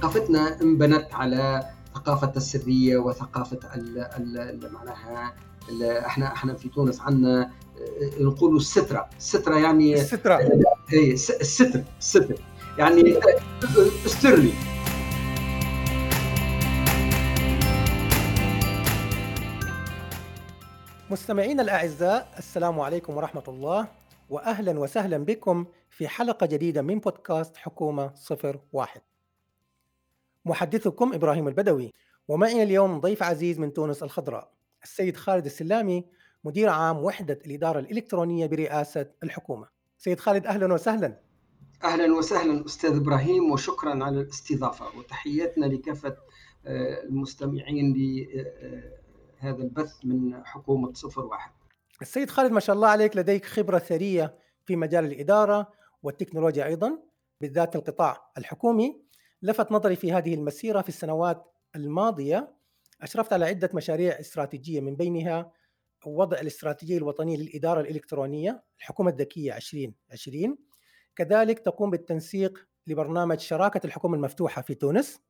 [0.00, 5.34] ثقافتنا انبنت على ثقافة السرية وثقافة ال ال معناها
[6.06, 7.50] إحنا إحنا في تونس عندنا
[8.20, 9.08] نقولوا السترة.
[9.18, 10.38] السترة يعني السترة.
[10.92, 12.34] اي الستر الستر.
[12.78, 13.14] يعني
[14.06, 14.52] استرلي
[21.10, 23.88] مستمعينا الأعزاء السلام عليكم ورحمة الله
[24.30, 29.00] وأهلا وسهلا بكم في حلقة جديدة من بودكاست حكومة صفر واحد.
[30.44, 31.92] محدثكم إبراهيم البدوي.
[32.28, 36.04] ومعي اليوم ضيف عزيز من تونس الخضراء السيد خالد السلامي
[36.44, 39.68] مدير عام وحدة الإدارة الإلكترونية برئاسة الحكومة.
[39.98, 41.20] سيد خالد أهلا وسهلا.
[41.84, 46.16] أهلا وسهلا أستاذ إبراهيم وشكرا على الاستضافة وتحياتنا لكافة
[46.66, 51.52] آه، المستمعين لهذا البث من حكومة صفر واحد.
[52.02, 56.98] السيد خالد ما شاء الله عليك لديك خبرة ثرية في مجال الإدارة والتكنولوجيا أيضا
[57.40, 59.09] بالذات القطاع الحكومي.
[59.42, 62.54] لفت نظري في هذه المسيرة في السنوات الماضية.
[63.02, 65.52] أشرفت على عدة مشاريع استراتيجية من بينها
[66.06, 70.58] وضع الاستراتيجية الوطنية للإدارة الإلكترونية الحكومة الذكية 2020
[71.16, 75.20] كذلك تقوم بالتنسيق لبرنامج شراكة الحكومة المفتوحة في تونس.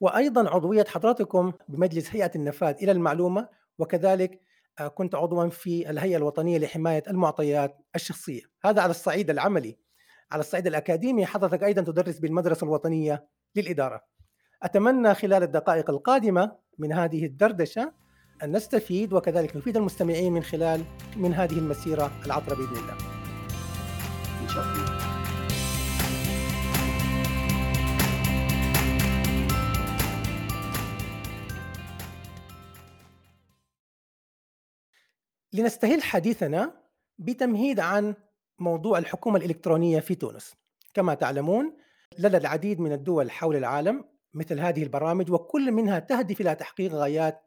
[0.00, 3.48] وأيضا عضوية حضراتكم بمجلس هيئة النفاذ إلى المعلومة
[3.78, 4.40] وكذلك
[4.80, 8.42] آه، كنت عضوا في الهيئة الوطنية لحماية المعطيات الشخصية.
[8.64, 9.87] هذا على الصعيد العملي.
[10.32, 14.00] على الصعيد الأكاديمي حضرتك أيضا تدرس بالمدرسة الوطنية للإدارة.
[14.62, 17.92] أتمنى خلال الدقائق القادمة من هذه الدردشة
[18.42, 20.84] أن نستفيد وكذلك نفيد المستمعين من خلال
[21.16, 22.96] من هذه المسيرة العطرة بإذن الله.
[24.42, 24.98] إن شاء الله.
[35.52, 36.72] لنستهل حديثنا
[37.18, 38.14] بتمهيد عن
[38.58, 40.54] موضوع الحكومة الإلكترونية في تونس.
[40.94, 41.76] كما تعلمون
[42.18, 47.42] لدى العديد من الدول حول العالم مثل هذه البرامج وكل منها تهدف إلى تحقيق غايات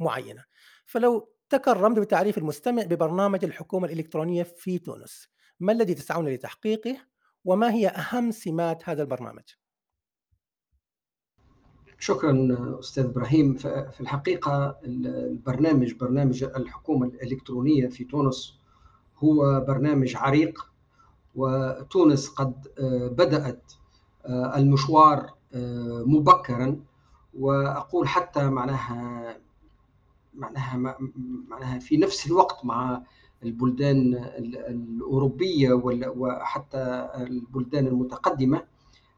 [0.00, 0.44] معينة.
[0.86, 5.28] فلو تكرمت بتعريف المستمع ببرنامج الحكومة الإلكترونية في تونس
[5.60, 6.96] ما الذي تسعون لتحقيقه؟
[7.44, 9.42] وما هي أهم سمات هذا البرنامج؟
[11.98, 12.48] شكرا
[12.80, 13.54] أستاذ إبراهيم.
[13.54, 18.61] في الحقيقة البرنامج برنامج الحكومة الإلكترونية في تونس
[19.24, 20.72] هو برنامج عريق
[21.34, 23.72] وتونس قد آه، بدأت
[24.26, 26.80] آه، المشوار آه، مبكرا
[27.38, 29.36] وأقول حتى معناها
[30.34, 30.96] معناها
[31.48, 33.02] معناها في نفس الوقت مع
[33.42, 34.14] البلدان
[34.68, 35.72] الأوروبية
[36.16, 38.64] وحتى البلدان المتقدمة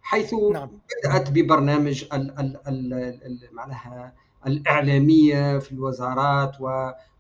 [0.03, 0.71] حيث نعم.
[1.04, 2.92] بدأت ببرنامج ال ال
[3.26, 4.12] ال معناها
[4.47, 6.60] الإعلامية في الوزارات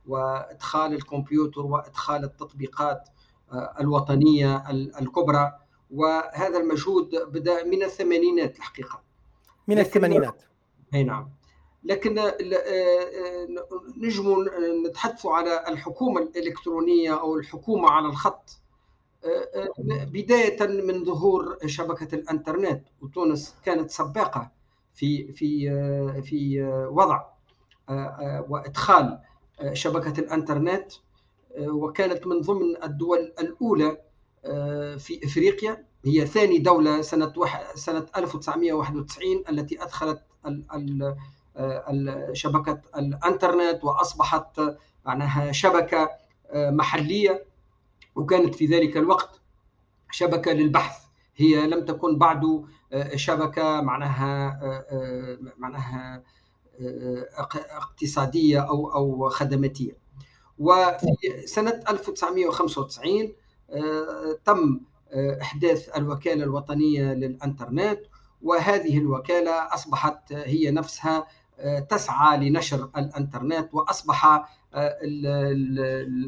[0.08, 3.08] وإدخال الكمبيوتر وإدخال التطبيقات
[3.52, 5.52] آه، الوطنية الكبرى.
[5.90, 9.00] وهذا المجهود بدأ من الثمانينات الحقيقة.
[9.68, 10.42] من الثمانينات.
[10.94, 11.28] أي نعم.
[11.84, 13.48] لكن آه، آه،
[13.96, 14.44] نجم
[14.86, 18.58] نتحدث على الحكومة الإلكترونية أو الحكومة على الخط.
[19.88, 24.50] بداية من ظهور شبكة الإنترنت وتونس كانت سباقة
[24.94, 25.72] في في
[26.22, 27.24] في وضع
[28.48, 29.18] وإدخال
[29.72, 30.92] شبكة الإنترنت
[31.60, 33.98] وكانت من ضمن الدول الأولى
[34.98, 35.84] في إفريقيا.
[36.04, 37.32] هي ثاني دولة سنة
[37.74, 40.22] سنة 1991 التي أدخلت
[42.32, 44.60] شبكة الإنترنت وأصبحت
[45.04, 46.10] معناها شبكة
[46.54, 47.44] محلية.
[48.16, 49.40] وكانت في ذلك الوقت
[50.10, 51.04] شبكة للبحث.
[51.36, 52.64] هي لم تكن بعد
[53.14, 54.60] شبكة معناها
[55.58, 56.22] معناها
[57.70, 59.96] اقتصادية أو أو خدماتية.
[60.58, 61.06] وفي
[61.44, 63.32] سنه 1995
[64.44, 64.80] تم
[65.40, 68.00] إحداث الوكالة الوطنية للإنترنت.
[68.42, 71.26] وهذه الوكالة أصبحت هي نفسها
[71.88, 73.74] تسعى لنشر الإنترنت.
[73.74, 74.48] وأصبح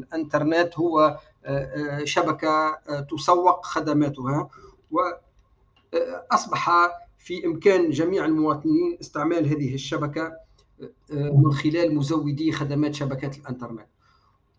[0.07, 1.19] الإنترنت هو
[2.03, 2.79] شبكة
[3.11, 4.49] تسوق خدماتها.
[6.31, 6.69] واصبح
[7.27, 10.33] في إمكان جميع المواطنين استعمال هذه الشبكة
[11.11, 13.87] من خلال مزودي خدمات شبكات الإنترنت.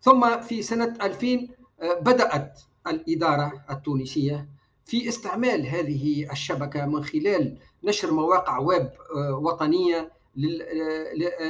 [0.01, 1.47] ثم في سنة 2000
[2.01, 4.49] بدأت الإدارة التونسية
[4.85, 8.89] في استعمال هذه الشبكة من خلال نشر مواقع ويب
[9.31, 10.11] وطنية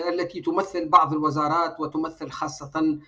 [0.10, 3.00] التي تمثل بعض الوزارات وتمثل خاصة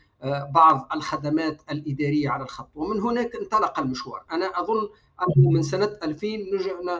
[0.49, 2.69] بعض الخدمات الإدارية على الخط.
[2.75, 4.23] ومن هناك انطلق المشوار.
[4.31, 4.89] أنا أظن
[5.21, 6.27] أنه من سنة 2000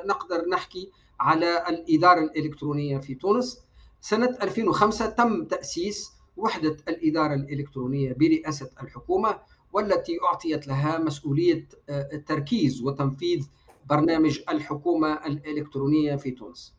[0.05, 3.59] نقدر نحكي على الإدارة الإلكترونية في تونس.
[4.01, 9.39] سنة 2005 تم تأسيس وحدة الإدارة الإلكترونية برئاسة الحكومة
[9.73, 13.47] والتي أعطيت لها مسؤولية التركيز وتنفيذ
[13.89, 16.75] برنامج الحكومة الإلكترونية في تونس.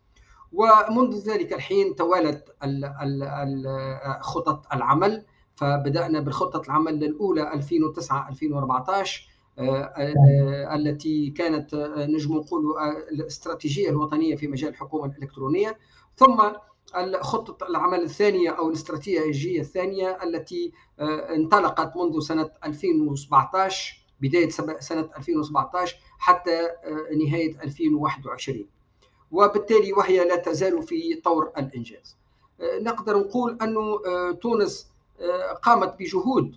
[0.52, 2.56] ومنذ ذلك الحين توالت
[4.20, 5.24] خطط العمل.
[5.56, 9.28] فبدأنا بالخطة العمل الأولى 2009 2014
[10.74, 12.64] التي كانت نجم نقول
[13.12, 15.78] الاستراتيجية الوطنية في مجال الحكومة الإلكترونية.
[16.16, 16.42] ثم
[17.20, 26.68] خطة العمل الثانية أو الاستراتيجية الثانية التي انطلقت منذ سنة 2017 بداية سنة 2017 حتى
[27.26, 28.66] نهاية 2021
[29.30, 32.16] وبالتالي وهي لا تزال في طور الإنجاز.
[32.62, 33.74] نقدر نقول أن
[34.38, 34.91] تونس
[35.62, 36.56] قامت بجهود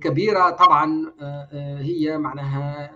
[0.00, 1.12] كبيرة طبعا
[1.80, 2.92] هي معناها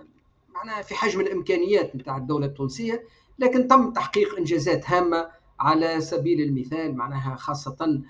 [0.55, 3.03] معناها في حجم الإمكانيات نتاع الدولة التونسية
[3.39, 5.27] لكن تم تحقيق إنجازات هامة
[5.59, 8.01] على سبيل المثال معناها خاصة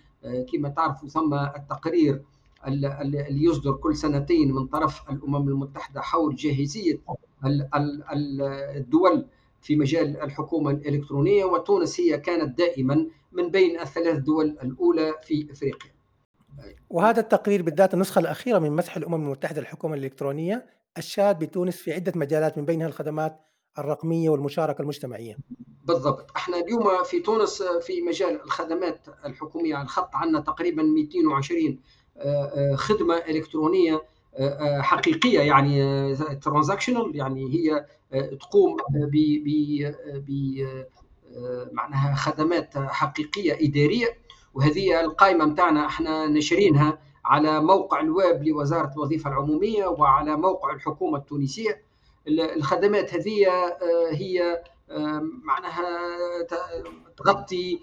[0.53, 2.21] كما تعرفوا ثم التقرير
[2.67, 6.99] اللي يصدر كل سنتين من طرف الأمم المتحدة حول جاهزية
[8.75, 9.25] الدول
[9.61, 15.91] في مجال الحكومة الإلكترونية وتونس هي كانت دائما من بين الثلاث دول الأولى في إفريقيا.
[16.89, 20.65] وهذا التقرير بالذات النسخة الأخيرة من مسح الأمم المتحدة الحكومة الإلكترونية
[20.97, 23.39] اشاد بتونس في عدة مجالات من بينها الخدمات
[23.79, 25.37] الرقمية والمشاركة المجتمعية.
[25.85, 31.79] بالضبط، إحنا اليوم في تونس في مجال الخدمات الحكومية على الخط عندنا تقريبا 220
[32.75, 34.01] خدمة إلكترونية
[34.79, 37.85] حقيقية يعني transactional يعني هي
[38.37, 39.15] تقوم ب
[40.27, 40.67] ب
[41.71, 44.17] معناها خدمات حقيقية إدارية
[44.53, 51.81] وهذه القائمة نتاعنا إحنا نشرينها على موقع الويب لوزارة الوظيفة العمومية وعلى موقع الحكومة التونسية.
[52.27, 53.47] الخدمات هذه
[54.11, 54.63] هي
[55.43, 55.83] معناها
[57.17, 57.79] تغطي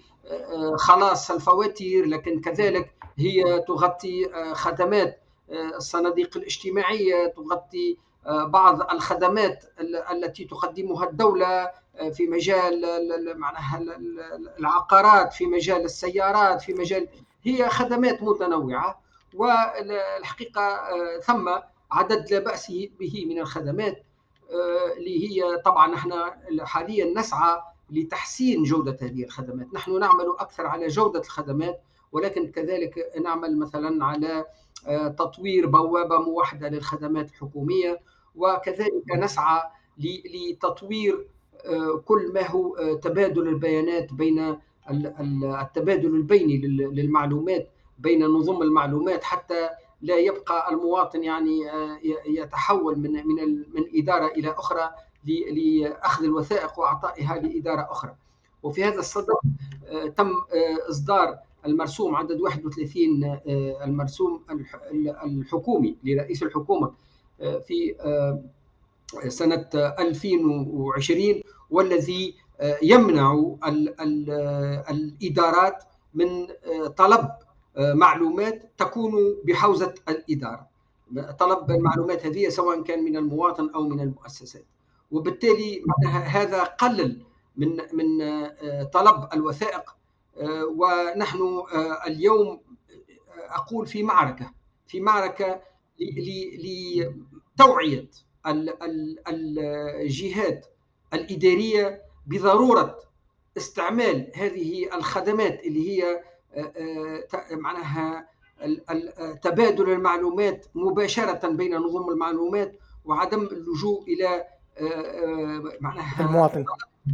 [0.75, 5.19] خلاص الفواتير لكن كذلك هي تغطي خدمات
[5.51, 7.97] الصناديق الاجتماعية تغطي
[8.27, 9.63] بعض الخدمات
[10.11, 11.69] التي تقدمها الدولة
[12.09, 12.81] في مجال
[13.39, 13.81] معناها
[14.59, 17.07] العقارات في مجال السيارات في مجال
[17.43, 19.01] هي خدمات متنوعة
[19.33, 20.79] والحقيقة
[21.19, 21.49] ثم
[21.91, 24.03] عدد لا بأس به من الخدمات
[24.97, 26.13] اللي هي طبعا نحن
[26.61, 27.61] حاليا نسعى
[27.91, 31.81] لتحسين جودة هذه الخدمات، نحن نعمل أكثر على جودة الخدمات
[32.11, 34.45] ولكن كذلك نعمل مثلا على
[35.17, 37.99] تطوير بوابة موحدة للخدمات الحكومية
[38.35, 39.63] وكذلك نسعى
[39.97, 41.27] لتطوير
[42.05, 44.55] كل ما هو تبادل البيانات بين
[45.61, 47.69] التبادل البيني للمعلومات
[47.99, 49.69] بين نظم المعلومات حتى
[50.01, 51.59] لا يبقى المواطن يعني
[52.25, 54.89] يتحول من من من إدارة إلى أخرى
[55.25, 58.15] لاخذ الوثائق وأعطائها لإدارة أخرى.
[58.63, 59.35] وفي هذا الصدد
[60.17, 60.31] تم
[60.89, 63.39] إصدار المرسوم عدد 31
[63.83, 64.41] المرسوم
[65.23, 66.91] الحكومي لرئيس الحكومة
[67.39, 67.95] في
[69.27, 72.35] سنة 2020 والذي
[72.81, 73.55] يمنع
[74.89, 76.47] الإدارات من
[76.97, 77.29] طلب
[77.77, 79.13] معلومات تكون
[79.45, 80.67] بحوزة الإدارة.
[81.39, 84.65] طلب المعلومات هذه سواء كان من المواطن أو من المؤسسات.
[85.11, 87.21] وبالتالي هذا قلل
[87.57, 88.07] من من
[88.93, 89.95] طلب الوثائق.
[90.75, 91.63] ونحن
[92.07, 92.61] اليوم
[93.49, 94.53] أقول في معركة
[94.87, 95.61] في معركة
[97.57, 98.09] لتوعية
[99.27, 100.65] الجهات
[101.13, 102.99] الإدارية بضرورة
[103.57, 106.23] استعمال هذه الخدمات اللي هي
[107.51, 108.27] معناها
[109.41, 114.45] تبادل المعلومات مباشرة بين نظم المعلومات وعدم اللجوء إلى
[115.81, 116.65] معناها المواطن.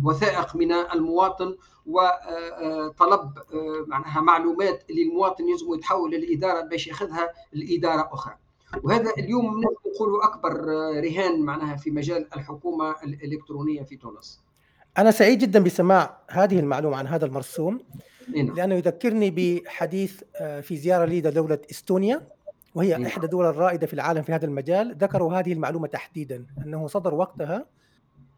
[0.04, 3.34] وثائق من المواطن وطلب
[3.88, 8.38] معناها معلومات اللي المواطن يلزم يتحول للاداره باش ياخذها لإدارة أخرى.
[8.84, 10.52] وهذا اليوم نقول أكبر
[11.04, 14.44] رهان معناها في مجال الحكومة الإلكترونية في تونس.
[14.98, 17.80] أنا سعيد جدا بسماع هذه المعلومة عن هذا المرسوم
[18.28, 20.24] لأنه يذكرني بحديث
[20.62, 22.28] في زيارة لي لدولة إستونيا
[22.76, 24.98] وهي إحدى الدول الرائدة في العالم في هذا المجال.
[24.98, 27.66] ذكروا هذه المعلومة تحديدا أنه صدر وقتها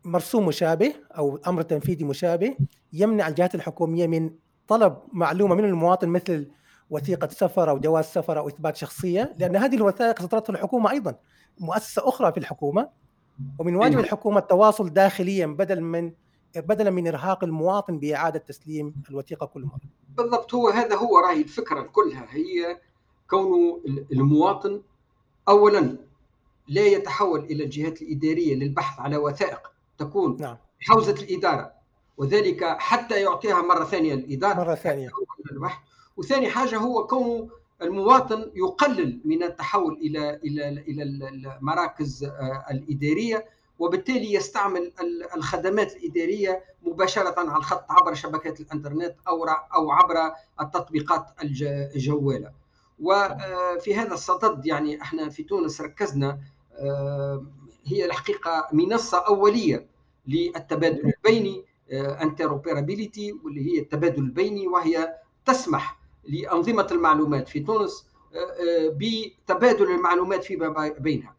[0.05, 2.55] مرسوم مشابه أو أمر تنفيذي مشابه
[2.93, 4.29] يمنع الجهات الحكومية من
[4.67, 6.47] طلب معلومة من المواطن مثل
[6.89, 11.15] وثيقة سفر أو جواز سفر أو إثبات شخصية لأن هذه الوثائق صدرتها الحكومة أيضا
[11.59, 12.89] مؤسسة أخرى في الحكومة
[13.59, 16.11] ومن واجب الحكومة التواصل داخليا بدل من
[16.55, 19.79] بدلا من إرهاق المواطن بإعادة تسليم الوثيقة كل مرة.
[20.17, 22.79] بالضبط هو هذا هو رأي الفكرة كلها هي
[23.29, 23.81] كون
[24.11, 24.81] المواطن
[25.47, 25.97] اولا
[26.67, 30.57] لا يتحول إلى الجهات الإدارية للبحث على وثائق تكون نعم.
[30.79, 31.71] حوزة الإدارة
[32.17, 35.09] وذلك حتى يعطيها مرة ثانية الإدارة مرة ثانية
[35.51, 37.49] البحث وثاني حاجة هو كونه
[37.81, 42.29] المواطن يقلل من التحول إلى إلى إلى المراكز
[42.71, 43.45] الإدارية
[43.79, 44.91] وبالتالي يستعمل
[45.35, 50.15] الخدمات الإدارية مباشرة على الخط عبر شبكات الإنترنت أو أو عبر
[50.61, 51.25] التطبيقات
[51.95, 52.51] الجوالة.
[52.99, 56.39] وفي هذا الصدد يعني إحنا في تونس ركزنا
[57.85, 59.87] هي الحقيقة منصة أولية
[60.27, 65.98] للتبادل البيني interoperability واللي هي التبادل البيني وهي تسمح
[66.29, 68.07] لأنظمة المعلومات في تونس
[68.89, 71.35] بتبادل المعلومات فيما بينها.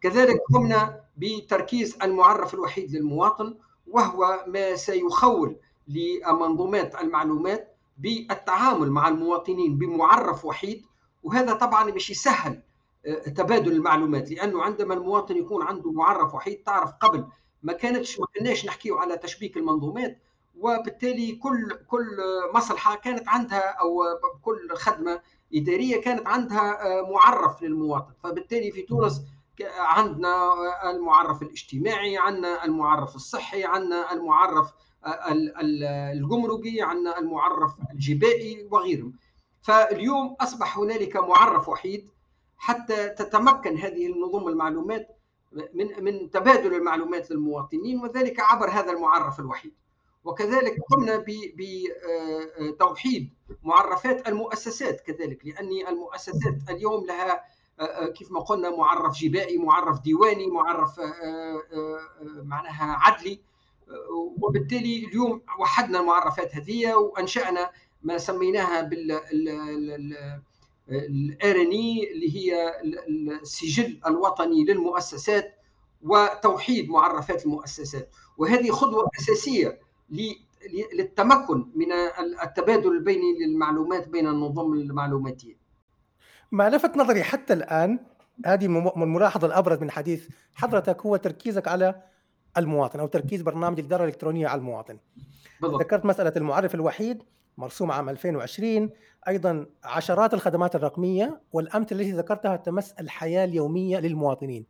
[0.00, 3.54] كذلك قمنا بتركيز المعرف الوحيد للمواطن
[3.86, 5.56] وهو ما سيخول
[5.88, 10.84] لمنظومات المعلومات بالتعامل مع المواطنين بمعرف وحيد.
[11.22, 12.62] وهذا طبعا باش يسهل
[13.06, 17.24] آه، تبادل المعلومات لأنه عندما المواطن يكون عنده معرف وحيد تعرف قبل
[17.62, 20.18] ما كانتش ما كناش نحكيو على تشبيك المنظومات
[20.60, 22.16] وبالتالي كل كل
[22.54, 24.02] مصلحة كانت عندها أو
[24.42, 25.20] كل خدمة
[25.54, 28.12] إدارية كانت عندها آه، معرف للمواطن.
[28.22, 29.22] فبالتالي في تونس
[29.78, 30.52] عندنا
[30.90, 34.72] المعرف الاجتماعي عندنا المعرف الصحي عندنا المعرف
[35.62, 39.12] الجمركي عندنا المعرف الجبائي وغيرهم.
[39.62, 42.10] فاليوم أصبح هنالك معرف وحيد
[42.56, 45.08] حتى تتمكن هذه النظم المعلومات
[45.74, 49.74] من من تبادل المعلومات للمواطنين وذلك عبر هذا المعرف الوحيد.
[50.24, 51.24] وكذلك قمنا
[52.58, 53.30] بتوحيد
[53.62, 57.44] معرفات المؤسسات كذلك لأن المؤسسات اليوم لها
[58.06, 61.00] كيف ما قلنا معرف جبائي معرف ديواني معرف
[62.42, 63.40] معناها عدلي.
[64.40, 67.70] وبالتالي اليوم وحدنا المعرفات هذه وأنشأنا
[68.02, 69.20] ما سميناها بال
[70.88, 72.80] الآرني اللي هي
[73.42, 75.54] السجل الوطني للمؤسسات
[76.02, 78.10] وتوحيد معرفات المؤسسات.
[78.38, 79.83] وهذه خطوة أساسية
[80.94, 81.92] للتمكن من
[82.42, 85.54] التبادل البيني للمعلومات بين النظم المعلوماتية.
[86.52, 87.98] ما لفت نظري حتى الآن
[88.46, 92.02] هذه من الملاحظه الأبرز من حديث حضرتك هو تركيزك على
[92.56, 94.98] المواطن أو تركيز برنامج الإدارة الإلكترونية على المواطن.
[95.60, 95.80] بالضبط.
[95.80, 97.22] ذكرت مسألة المعرف الوحيد
[97.58, 98.90] مرسوم عام 2020
[99.28, 104.66] أيضا عشرات الخدمات الرقمية والأمثلة التي ذكرتها تمس الحياة اليومية للمواطنين.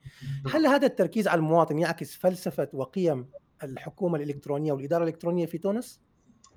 [0.54, 3.26] هل هذا التركيز على المواطن يعكس فلسفة وقيم
[3.62, 6.00] الحكومة الإلكترونية والإدارة الإلكترونية في تونس؟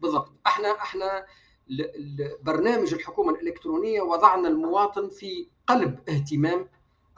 [0.01, 0.31] بالضبط.
[0.47, 1.25] إحنا إحنا
[2.41, 6.69] برنامج الحكومة الإلكترونية وضعنا المواطن في قلب اهتمام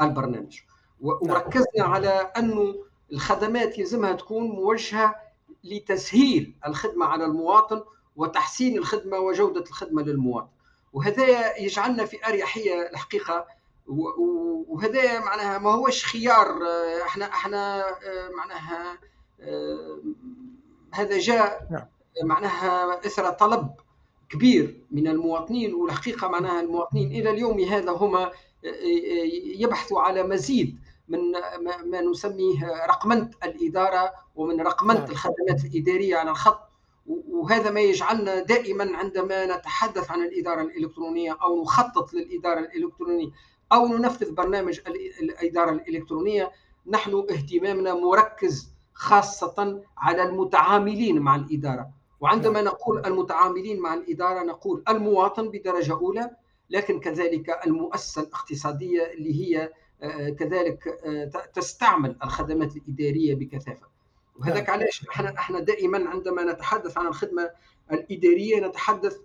[0.02, 0.60] البرنامج.
[1.02, 1.20] نعم.
[1.22, 2.76] وركزنا على أنه
[3.12, 5.16] الخدمات يلزمها تكون موجهة
[5.64, 7.84] لتسهيل الخدمة على المواطن
[8.16, 10.50] وتحسين الخدمة وجودة الخدمة للمواطن.
[10.94, 13.48] وهذا يجعلنا في أريحية الحقيقة.
[14.68, 16.60] وهذا معناها ما هوش خيار
[17.06, 17.86] إحنا إحنا
[18.38, 18.98] معناها
[20.92, 21.86] هذا جاء نعم.
[22.24, 23.70] معناها إثر طلب
[24.30, 28.32] كبير من المواطنين والحقيقة معناها المواطنين إلى اليوم هذا هما
[29.44, 31.20] يبحثوا على مزيد من
[31.86, 35.12] ما نسميه رقمنة الإدارة ومن رقمنة نعم.
[35.12, 36.70] الخدمات الإدارية على الخط
[37.32, 43.30] وهذا ما يجعلنا دائما عندما نتحدث عن الإدارة الإلكترونية أو نخطط للإدارة الإلكترونية
[43.72, 44.80] أو ننفذ برنامج
[45.22, 46.52] الإدارة الإلكترونية
[46.88, 51.90] نحن اهتمامنا مركز خاصة على المتعاملين مع الإدارة.
[52.20, 56.32] وعندما نقول المتعاملين مع الإدارة نقول المواطن بدرجة أولى
[56.70, 59.70] لكن كذلك المؤسسة الاقتصادية اللي هي
[60.02, 63.88] آه، كذلك آه، تستعمل الخدمات الإدارية بكثافة.
[64.40, 64.80] وهذاك نعم.
[64.80, 67.50] علاش؟ إحنا إحنا دائما عندما نتحدث عن الخدمة
[67.92, 69.18] الإدارية نتحدث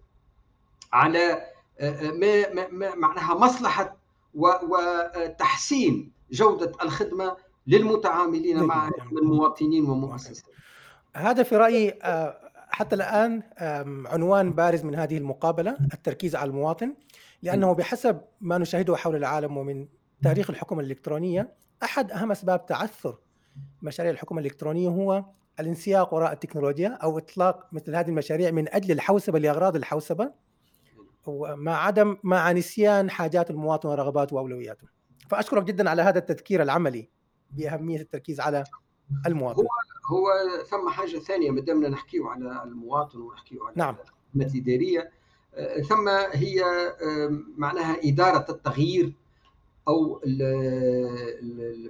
[0.92, 1.46] على
[1.80, 3.96] آه، ما, ما معناها مصلحة
[4.34, 7.36] وتحسين جودة الخدمة
[7.66, 8.90] للمتعاملين مع
[9.22, 10.44] المواطنين ومؤسسات
[11.16, 11.98] هذا في رأيي
[12.70, 13.42] حتى الآن
[14.06, 16.94] عنوان بارز من هذه المقابلة التركيز على المواطن
[17.42, 19.88] لأنه بحسب ما نشاهده حول العالم ومن
[20.22, 23.18] تاريخ الحكومة الإلكترونية أحد أهم أسباب تعثر
[23.82, 25.24] مشاريع الحكومة الإلكترونية هو
[25.60, 30.30] الانسياق وراء التكنولوجيا أو إطلاق مثل هذه المشاريع من أجل الحوسبة لأغراض الحوسبة
[31.26, 34.88] ومع عدم مع نسيان حاجات المواطن ورغباته وأولوياته.
[35.28, 37.08] فأشكرك جدا على هذا التذكير العملي.
[37.56, 38.64] بأهمية التركيز على
[39.26, 39.62] المواطن.
[39.62, 39.68] هو
[40.06, 40.28] هو
[40.64, 43.96] ثم حاجة ثانية ما دامنا نحكيو على المواطن ونحكيو على نعم.
[44.34, 45.10] الخدمات الإدارية
[45.54, 46.64] آه، ثم هي
[47.56, 49.12] معناها إدارة التغيير
[49.88, 50.20] أو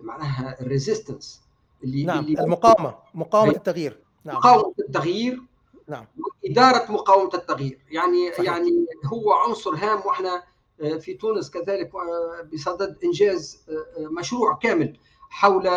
[0.02, 1.42] معناها الريزيستنس
[1.84, 5.42] اللي نعم اللي المقاومة مقاومة التغيير نعم مقاومة التغيير
[5.88, 6.04] نعم
[6.44, 8.46] اداره مقاومة التغيير يعني صحيح.
[8.46, 10.42] يعني هو عنصر هام وإحنا
[10.80, 13.66] آه، في تونس كذلك آه، بصدد إنجاز
[13.98, 14.96] مشروع كامل
[15.34, 15.70] حول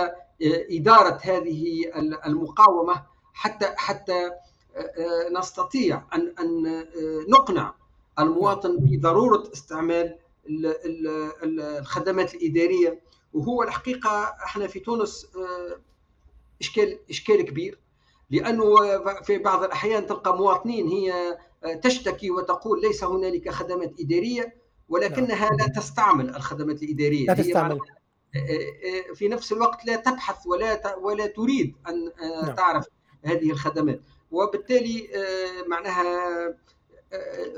[0.71, 1.91] إدارة هذه
[2.25, 4.31] المقاومة حتى حتى
[5.39, 6.85] نستطيع أن أن
[7.29, 7.73] نقنع
[8.19, 10.15] المواطن بضرورة استعمال
[11.43, 12.99] الخدمات الإدارية.
[13.33, 15.27] وهو الحقيقة إحنا في تونس
[16.61, 17.79] إشكال إشكال كبير
[18.29, 18.75] لأنه
[19.23, 21.37] في بعض الأحيان تلقى مواطنين هي
[21.81, 24.55] تشتكي وتقول ليس هنالك خدمات إدارية
[24.89, 27.25] ولكنها لا تستعمل الخدمات الإدارية.
[27.27, 27.79] لا تستعمل.
[29.15, 32.11] في نفس الوقت لا تبحث ولا ولا تريد أن
[32.43, 32.55] نعم.
[32.55, 32.85] تعرف
[33.25, 35.09] هذه الخدمات وبالتالي
[35.67, 36.03] معناها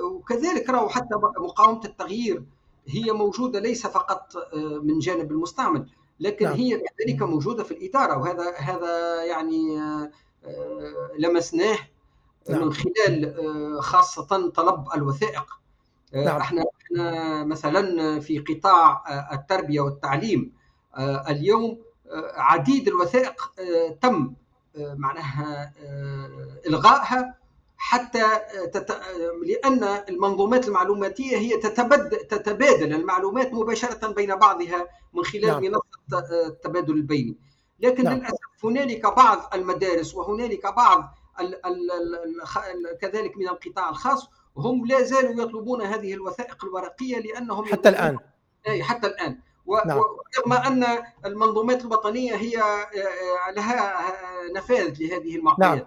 [0.02, 2.44] وكذلك راهو حتى مقاومة التغيير
[2.88, 4.34] هي موجودة ليس فقط
[4.84, 6.56] من جانب المستعمل لكن نعم.
[6.56, 9.80] هي كذلك موجودة في الاداره وهذا هذا يعني
[11.20, 11.78] لمسناه
[12.50, 12.62] نعم.
[12.62, 13.36] من خلال
[13.84, 15.60] خاصة طلب الوثائق
[16.14, 16.38] نعم.
[16.38, 20.59] إحنا إحنا مثلا في قطاع التربية والتعليم
[21.30, 21.78] اليوم
[22.36, 23.52] عديد الوثائق
[24.02, 24.34] تم
[24.78, 25.74] معناها
[26.68, 27.40] إلغائها
[27.78, 28.24] حتى
[28.74, 29.02] تت...
[29.46, 35.64] لأن المنظومات المعلوماتية هي تتبدل تتبادل المعلومات مباشرة بين بعضها من خلال نعم.
[35.64, 37.38] منصة التبادل البيني
[37.80, 38.18] لكن نعم.
[38.18, 41.66] للأسف هنالك بعض المدارس وهنالك بعض ال...
[41.66, 41.92] ال...
[41.92, 42.98] ال...
[43.02, 48.18] كذلك من القطاع الخاص هم لا زالوا يطلبون هذه الوثائق الورقية لأنهم حتى الآن
[48.68, 49.40] أي حتى الآن
[49.86, 49.98] نعم.
[49.98, 50.86] ورغم أن
[51.26, 52.58] المنظومات الوطنية هي
[53.56, 53.94] لها
[54.56, 55.86] نفاذ لهذه المعطيات نعم.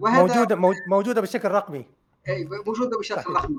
[0.00, 0.56] وهذا موجودة
[0.88, 1.86] موجودة بشكل رقمي
[2.28, 3.56] أي موجودة بشكل رقمي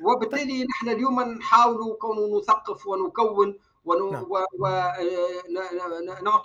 [0.00, 4.52] وبالتالي نحن اليوم نحاول كون نثقف ونكون ونعطي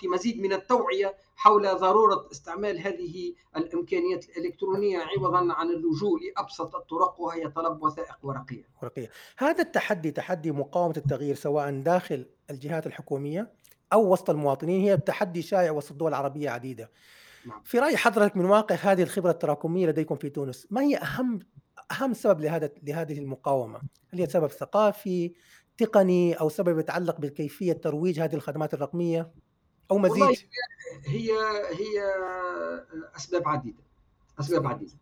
[0.08, 0.14] نعم.
[0.14, 7.48] مزيد من التوعية حول ضرورة استعمال هذه الإمكانيات الإلكترونية عوضا عن اللجوء لأبسط الطرق وهي
[7.48, 8.64] طلب وثائق ورقية.
[8.82, 9.10] ورقية.
[9.38, 13.54] هذا التحدي تحدي مقاومة التغيير سواء داخل الجهات الحكومية
[13.94, 16.92] أو وسط المواطنين هي تحدي شائع وسط الدول العربيه عديدة.
[17.46, 17.62] نعم.
[17.64, 21.40] في رأي حضرتك من واقع هذه الخبرة التراكمية لديكم في تونس، ما هي أهم
[21.92, 23.82] أهم سبب لهذا لهذه المقاومة؟
[24.14, 25.34] هل هي سبب ثقافي،
[25.80, 29.32] تقني أو سبب يتعلق بكيفيه ترويج هذه الخدمات الرقمية
[29.92, 30.46] أو مزيج؟
[31.06, 31.32] هي
[31.70, 32.14] هي
[33.16, 33.84] أسباب عديدة
[34.40, 34.94] أسباب عديدة.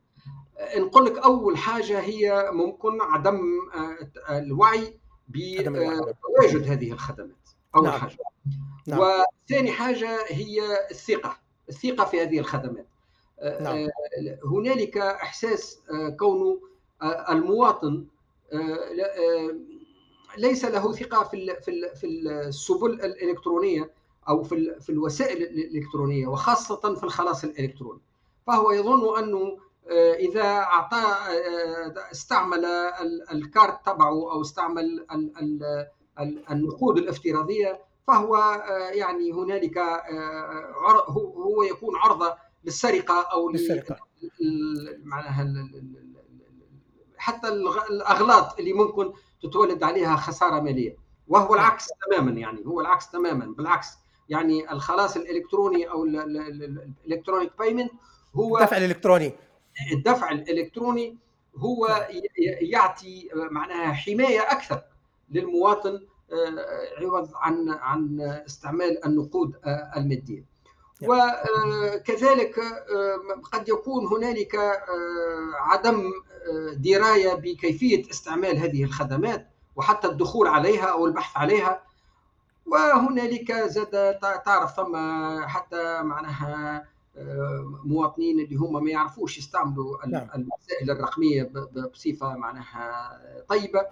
[0.78, 3.40] نقول لك أول حاجة هي ممكن عدم
[4.30, 8.00] الوعي بتواجد هذه الخدمات أول نعم.
[8.00, 8.18] حاجة
[8.88, 9.00] نعم.
[9.00, 10.62] وثاني حاجة هي
[10.92, 11.38] الثقة
[11.70, 12.88] الثقة في هذه الخدمات
[13.44, 13.78] نعم.
[13.78, 13.90] آه،
[14.46, 16.62] هنالك إحساس آه، كونه
[17.02, 18.06] آه، المواطن
[20.38, 21.56] ليس له ثقة في
[21.96, 23.92] في السبل الإلكترونية
[24.30, 28.02] أو في في الوسائل الإلكترونية وخاصة في الخلاص الإلكتروني.
[28.48, 29.58] فهو يظن أنه
[30.20, 31.04] إذا أعطى
[32.12, 32.66] استعمل
[33.32, 35.06] الكارت تبعه أو استعمل
[36.52, 41.06] النقود الافتراضية فهو آه، يعني هنالك آه،
[41.38, 42.36] هو يكون عرضة
[42.66, 43.98] للسرقة أو للسرقة.
[45.04, 45.70] معناها
[47.18, 47.48] حتى
[47.90, 50.98] الأغلاط اللي ممكن تتولد عليها خسارة مالية
[51.28, 51.66] وهو نعم.
[51.66, 53.88] العكس تماما يعني هو العكس تماما بالعكس
[54.30, 57.92] يعني الخلاص الإلكتروني أو الإلكترونيك بايمنت
[58.36, 59.34] هو الدفع الإلكتروني
[59.92, 61.18] الدفع الإلكتروني
[61.58, 62.22] هو نعم.
[62.62, 64.82] يعطي معناها حماية أكثر
[65.32, 70.44] للمواطن آه، عوض عن عن استعمال النقود آه، المادية
[71.04, 74.56] وكذلك آه، قد يكون هنالك
[75.60, 76.12] عدم
[76.74, 81.84] دراية بكيفية استعمال هذه الخدمات وحتى الدخول عليها أو البحث عليها.
[82.66, 84.96] وهنالك زاد تعرف ثم
[85.46, 86.86] حتى معناها
[87.86, 90.28] مواطنين اللي هم ما يعرفوش يستعملوا نعم.
[90.36, 91.52] الوسائل الرقمية
[91.94, 93.12] بصفة معناها
[93.50, 93.88] طيبة.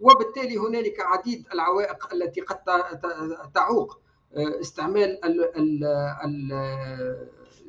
[0.00, 2.58] وبالتالي هنالك عديد العوائق التي قد
[3.54, 3.92] تعوق.
[3.92, 5.84] آه، استعمال ال ال
[6.24, 6.52] ال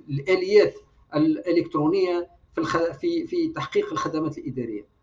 [0.09, 0.75] الاليات
[1.15, 4.99] الالكترونية في في في تحقيق الخدمات الإدارية.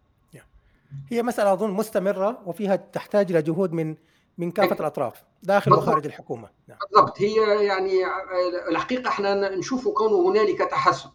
[1.10, 3.96] هي مسألة أظن مستمرة وفيها تحتاج إلى جهود من
[4.38, 6.48] من كافة الأطراف داخل وخارج الحكومة.
[6.68, 6.78] نعم.
[6.78, 11.08] بالضبط هي يعني آه، الحقيقة إحنا نشوف كونه هنالك تحسن.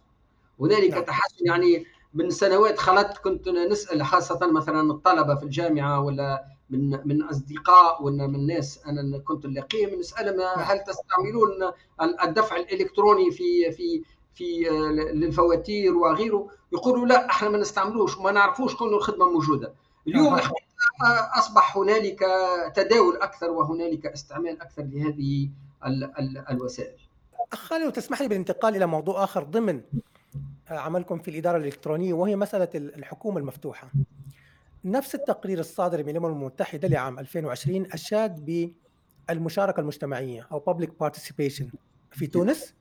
[0.60, 1.04] هنالك نعم.
[1.04, 7.24] تحسن يعني من سنوات خلت كنت نسأل خاصة مثلا الطلبة في الجامعة ولا من من
[7.24, 11.72] أصدقاء ولا من ناس أنا كنت نلاقيهم نسالهم هل تستعملون
[12.24, 14.04] الدفع الإلكتروني في في
[14.34, 14.70] في
[15.14, 19.74] للفواتير وغيره؟ يقولوا لا إحنا ما نستعملوش وما نعرفوش كون الخدمة موجودة.
[20.08, 20.40] اليوم
[21.38, 22.20] أصبح هنالك
[22.76, 25.50] تداول أكثر وهنالك استعمال أكثر لهذه
[26.50, 26.98] الوسائل.
[27.54, 29.82] خالد تسمح لي بالانتقال إلى موضوع آخر ضمن
[30.70, 33.92] عملكم في الإدارة الإلكترونية وهي مسألة الحكومة المفتوحة.
[34.86, 38.46] نفس التقرير الصادر من الأمم المتحدة لعام 2020 أشاد
[39.30, 41.65] بالمشاركة المجتمعية أو public participation
[42.12, 42.74] في تونس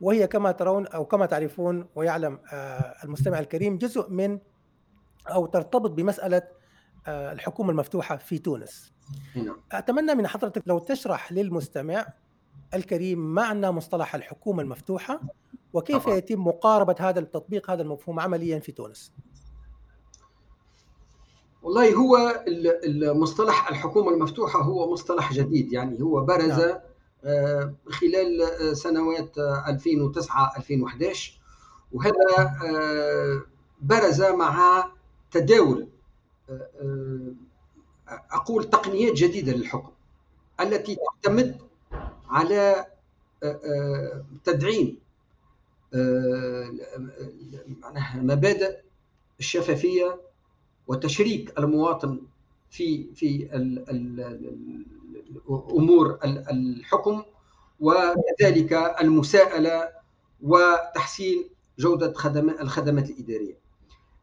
[0.00, 4.38] وهي كما ترون أو كما تعرفون ويعلم آه، المستمع الكريم جزء من
[5.26, 6.42] أو ترتبط بمسألة
[7.06, 8.92] آه، الحكومة المفتوحة في تونس
[9.36, 9.56] نعم.
[9.72, 12.06] أتمنى من حضرتك لو تشرح للمستمع
[12.74, 15.20] الكريم معنى مصطلح الحكومة المفتوحة
[15.72, 16.06] وكيف.
[16.06, 19.12] يتم مقاربة هذا التطبيق هذا المفهوم عمليا في تونس
[21.62, 22.44] والله هو
[22.84, 26.78] المصطلح الحكومة المفتوحة هو مصطلح جديد يعني هو برز نعم.
[27.24, 31.40] آه، خلال سنوات 2009 2011
[31.92, 32.14] وهذا
[32.64, 33.42] آه،
[33.82, 34.84] برز مع
[35.30, 35.88] تداول
[36.50, 37.34] آه،
[38.08, 39.92] أقول تقنيات جديدة للحكم
[40.60, 41.60] التي تعتمد
[42.28, 42.86] على
[44.44, 44.98] تدعيم
[48.14, 48.78] مبادئ
[49.40, 50.20] الشفافية
[50.88, 52.20] وتشريك المواطن
[52.70, 53.48] في في
[55.50, 57.22] أمور الحكم
[57.80, 59.88] وكذلك المساءلة
[60.42, 61.44] وتحسين
[61.78, 62.06] جودة
[62.60, 63.58] الخدمات الإدارية.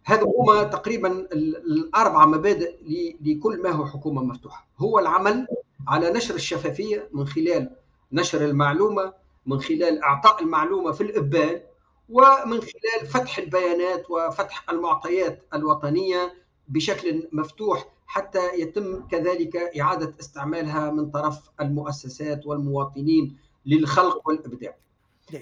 [0.04, 1.28] هذا هما تقريبا
[1.68, 2.76] الأربع مبادئ
[3.22, 5.48] لكل ما هو حكومة مفتوحة، هو العمل
[5.88, 7.76] على نشر الشفافية من خلال
[8.12, 9.14] نشر المعلومة،
[9.46, 11.62] من خلال إعطاء المعلومة في الابان،
[12.10, 16.34] ومن خلال فتح البيانات وفتح المعطيات الوطنية
[16.70, 24.76] بشكل مفتوح حتى يتم كذلك إعادة استعمالها من طرف المؤسسات والمواطنين للخلق والإبداع.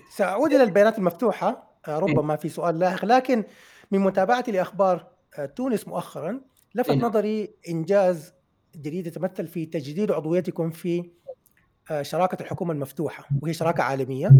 [0.09, 1.67] سأعود إلى البيانات المفتوحة.
[1.87, 3.43] آه، ربما في سؤال لاحق لكن
[3.91, 6.41] من متابعتي لأخبار آه، تونس مؤخرا
[6.75, 6.97] لفت إيه.
[6.97, 8.33] نظري إنجاز
[8.75, 11.09] جديد يتمثل في تجديد عضويتكم في
[11.91, 14.31] آه، شراكة الحكومة المفتوحة وهي شراكة عالمية.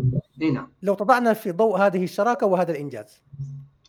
[0.41, 0.71] إيه، نعم.
[0.81, 3.21] لو تضعنا في ضوء هذه الشراكة وهذا الإنجاز.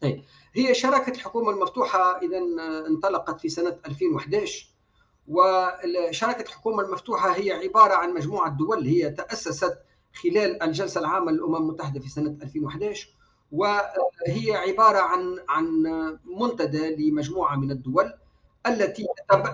[0.05, 0.23] أي.
[0.55, 2.39] هي شراكة الحكومة المفتوحة إذا
[2.87, 4.67] انطلقت في سنة 2011
[5.29, 9.79] وشراكة الحكومة المفتوحة هي عبارة عن مجموعة دول هي تأسست
[10.23, 13.09] خلال الجلسة العامة للأمم المتحدة في سنة 2011
[13.53, 15.83] وهي عبارة عن عن
[16.41, 18.13] منتدى لمجموعة من الدول
[18.67, 19.07] التي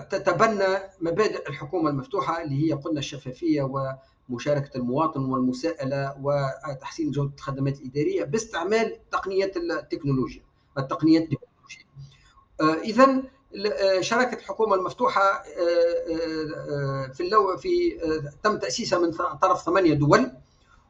[0.09, 3.89] تتبنى مبادئ الحكومة المفتوحة اللي هي قلنا الشفافية
[4.29, 10.43] ومشاركة المواطن والمساءلة وتحسين جودة الخدمات الإدارية باستعمال تقنيات التكنولوجيا.
[10.77, 11.85] التقنيات التكنولوجية
[12.61, 13.23] آه، إذا
[13.67, 17.99] آه، شراكة الحكومة المفتوحة آه، في اللو في
[18.43, 19.11] تم تأسيسها من
[19.41, 20.31] طرف ثمانية دول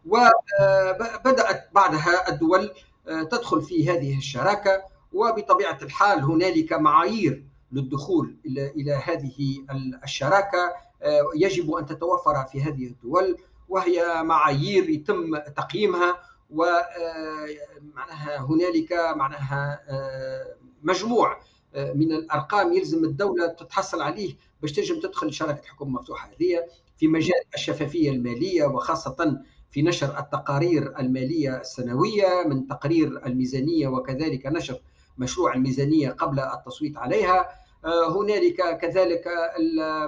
[0.06, 2.71] وبدأت بعدها الدول
[3.06, 9.65] تدخل في هذه الشراكة وبطبيعة الحال هنالك معايير للدخول إلى هذه
[10.04, 10.74] الشراكة
[11.36, 13.38] يجب أن تتوفر في هذه الدول
[13.69, 16.17] وهي معايير يتم تقييمها
[16.49, 19.79] ومعناها هنالك معناها
[20.84, 21.39] مجموع
[21.75, 26.63] من الأرقام يلزم الدولة تتحصل عليه باش تنجم تدخل شراكه الحكومة المفتوحه هذه
[26.97, 34.79] في مجال الشفافية المالية وخاصة في نشر التقارير المالية السنوية من تقرير الميزانية وكذلك نشر
[35.17, 37.49] مشروع الميزانية قبل التصويت عليها.
[37.86, 39.23] هنالك كذلك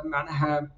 [0.05, 0.71] معناها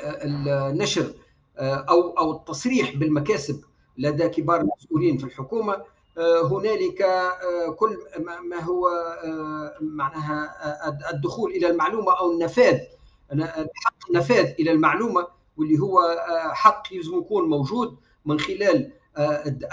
[0.00, 1.14] النشر
[1.58, 3.64] أو أو التصريح بالمكاسب
[3.98, 5.84] لدى كبار المسؤولين في الحكومة.
[6.18, 7.98] آه، هنالك آه، كل
[8.50, 10.54] ما هو آه، معناها
[11.10, 12.78] الدخول إلى المعلومة أو النفاذ
[13.74, 15.26] حق النفاذ إلى المعلومة
[15.56, 16.16] واللي هو
[16.52, 18.92] حق يلزم يكون موجود من خلال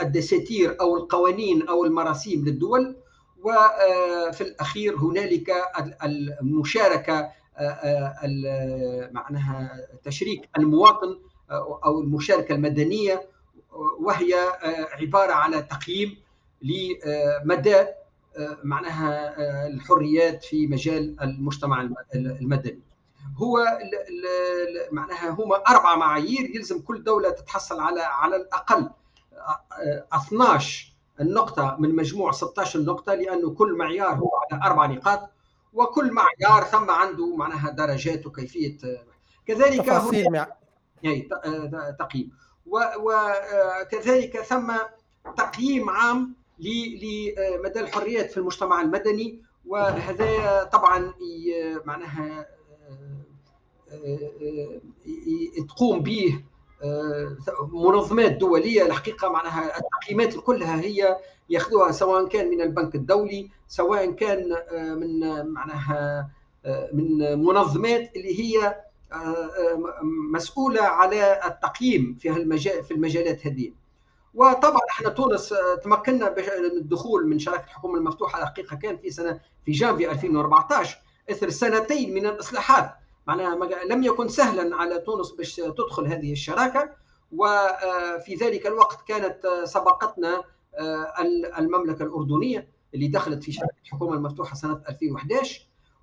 [0.01, 2.95] الدساتير أو القوانين أو المراسيم للدول.
[3.43, 5.51] وفي الأخير هنالك
[6.41, 7.31] المشاركة
[9.11, 9.71] معناها
[10.03, 11.19] تشريك المواطن
[11.85, 13.27] أو المشاركة المدنية.
[13.71, 16.17] وهي آه، عبارة على تقييم
[16.61, 17.75] لمدى
[18.37, 22.79] آه، معناها آه، الحريات في مجال المجتمع المدني.
[23.37, 23.65] هو
[24.91, 28.89] معناها هما أربع معايير يلزم كل دولة تتحصل على على الأقل
[30.13, 35.29] 12 النقطة من مجموع 16 نقطة لأنه كل معيار هو على أربع نقاط
[35.73, 38.77] وكل معيار ثم عنده معناها درجات وكيفية
[39.45, 40.45] كذلك تفاصيل
[41.99, 42.31] تقييم.
[42.65, 44.73] وكذلك ثم
[45.37, 49.41] تقييم عام لمدى الحريات في المجتمع المدني.
[49.65, 51.13] وهذا طبعا
[51.85, 52.45] معناها
[55.67, 56.43] تقوم به
[57.73, 58.85] منظمات دولية.
[58.85, 61.17] الحقيقة معناها التقييمات كلها هي
[61.49, 64.49] ياخذوها سواء كان من البنك الدولي سواء كان
[64.99, 65.19] من
[65.53, 66.29] معناها
[66.93, 68.81] من منظمات اللي هي
[70.31, 73.71] مسؤولة على التقييم في المجال في المجالات هذه.
[74.33, 79.71] وطبعا إحنا تونس تمكنا من الدخول من شراكة الحكومة المفتوحة الحقيقة كان في سنة في
[79.71, 80.97] جانفي 2014
[81.31, 82.91] إثر سنتين من الإصلاحات.
[83.27, 86.89] معناها لم يكن سهلا على تونس باش تدخل هذه الشراكة.
[87.31, 90.43] وفي ذلك الوقت كانت سبقتنا
[91.59, 95.61] المملكة الأردنية اللي دخلت في شراكة الحكومة المفتوحة سنة 2011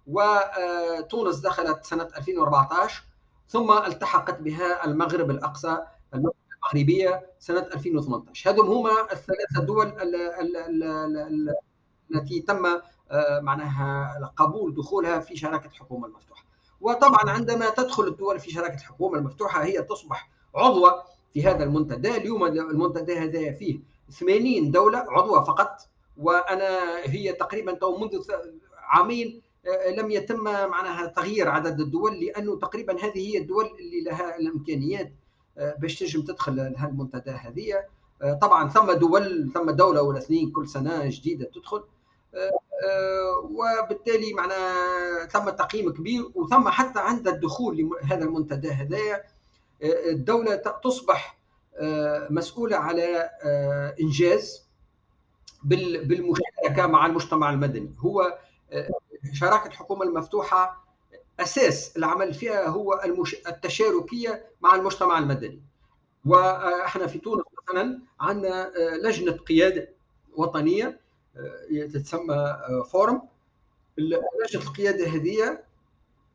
[0.09, 3.03] وتونس دخلت سنة 2014
[3.49, 5.79] ثم التحقت بها المغرب الأقصى
[6.15, 6.35] المغرب
[6.75, 9.93] المغربية سنة 2018 هذم هما الثلاثة دول
[12.11, 12.67] التي تم
[13.11, 16.45] آه، معناها قبول دخولها في شراكة الحكومة المفتوحة.
[16.81, 21.03] وطبعا عندما تدخل الدول في شراكة الحكومة المفتوحة هي تصبح عضوه
[21.35, 22.17] في هذا المنتدى.
[22.17, 28.23] اليوم المنتدى هذا فيه 80 دولة عضوه فقط وأنا هي تقريبا منذ
[28.79, 29.43] عامين
[29.97, 35.13] لم يتم معناها تغيير عدد الدول لأنه تقريبا هذه هي الدول اللي لها الإمكانيات
[35.59, 37.85] آه، باش تنجم تدخل لها المنتدى هذه.
[38.23, 41.83] آه، طبعا ثم دول ثم دولة ولا اثنين كل سنة جديدة تدخل.
[43.45, 44.57] وبالتالي معنا
[45.27, 49.25] ثم تقييم كبير وثم حتى عند الدخول لهذا المنتدى هذايا
[49.83, 50.55] الدولة
[50.85, 51.39] تصبح
[52.31, 53.31] مسؤولة على
[54.01, 54.69] إنجاز
[55.65, 57.95] بالمشاركة مع المجتمع المدني.
[57.99, 58.39] هو
[59.35, 60.85] شراكة الحكومة المفتوحة
[61.41, 63.37] أساس العمل فيها هو المش...
[63.49, 65.63] التشاركية مع المجتمع المدني.
[66.25, 69.89] وإحنا في تونس مثلا عندنا لجنة قيادة
[70.37, 71.01] وطنية
[71.71, 72.57] تتسمى
[72.91, 73.23] فورم.
[73.99, 75.59] لجنة القيادة هذه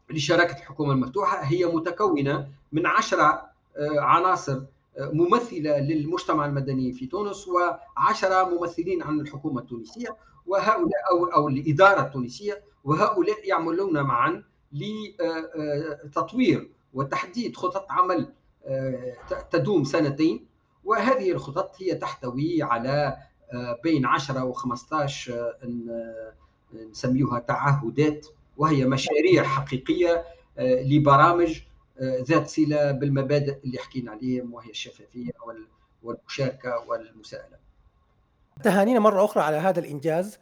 [0.09, 3.49] لشراكة الحكومة المفتوحة هي متكونة من عشرة
[3.97, 4.61] عناصر
[4.99, 10.15] ممثلة للمجتمع المدني في تونس وعشرة ممثلين عن الحكومة التونسية
[10.47, 12.63] وهؤلاء أو أو الإدارة التونسية.
[12.83, 14.43] وهؤلاء يعملون معا
[16.03, 18.33] لتطوير وتحديد خطط عمل
[18.65, 19.17] آه،
[19.51, 20.45] تدوم سنتين
[20.83, 23.17] وهذه الخطط هي تحتوي على
[23.53, 26.33] آه، بين 10 و15 آه،
[26.91, 30.23] نسميها تعهدات وهي مشاريع حقيقية
[30.59, 31.59] لبرامج
[32.01, 35.31] ذات صلة بالمبادئ اللي حكينا عليهم وهي الشفافية
[36.03, 37.57] والمشاركة والمساءلة.
[38.63, 40.39] تهانينا مرة أخرى على هذا الإنجاز.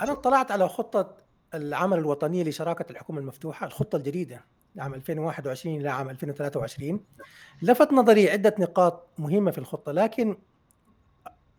[0.00, 1.16] أنا اطلعت على خطة
[1.54, 4.44] العمل الوطنيه لشراكة الحكومة المفتوحة، الخطة الجديدة
[4.76, 7.00] لعام 2021 إلى عام 2023
[7.62, 10.36] لفت نظري عدة نقاط مهمة في الخطة لكن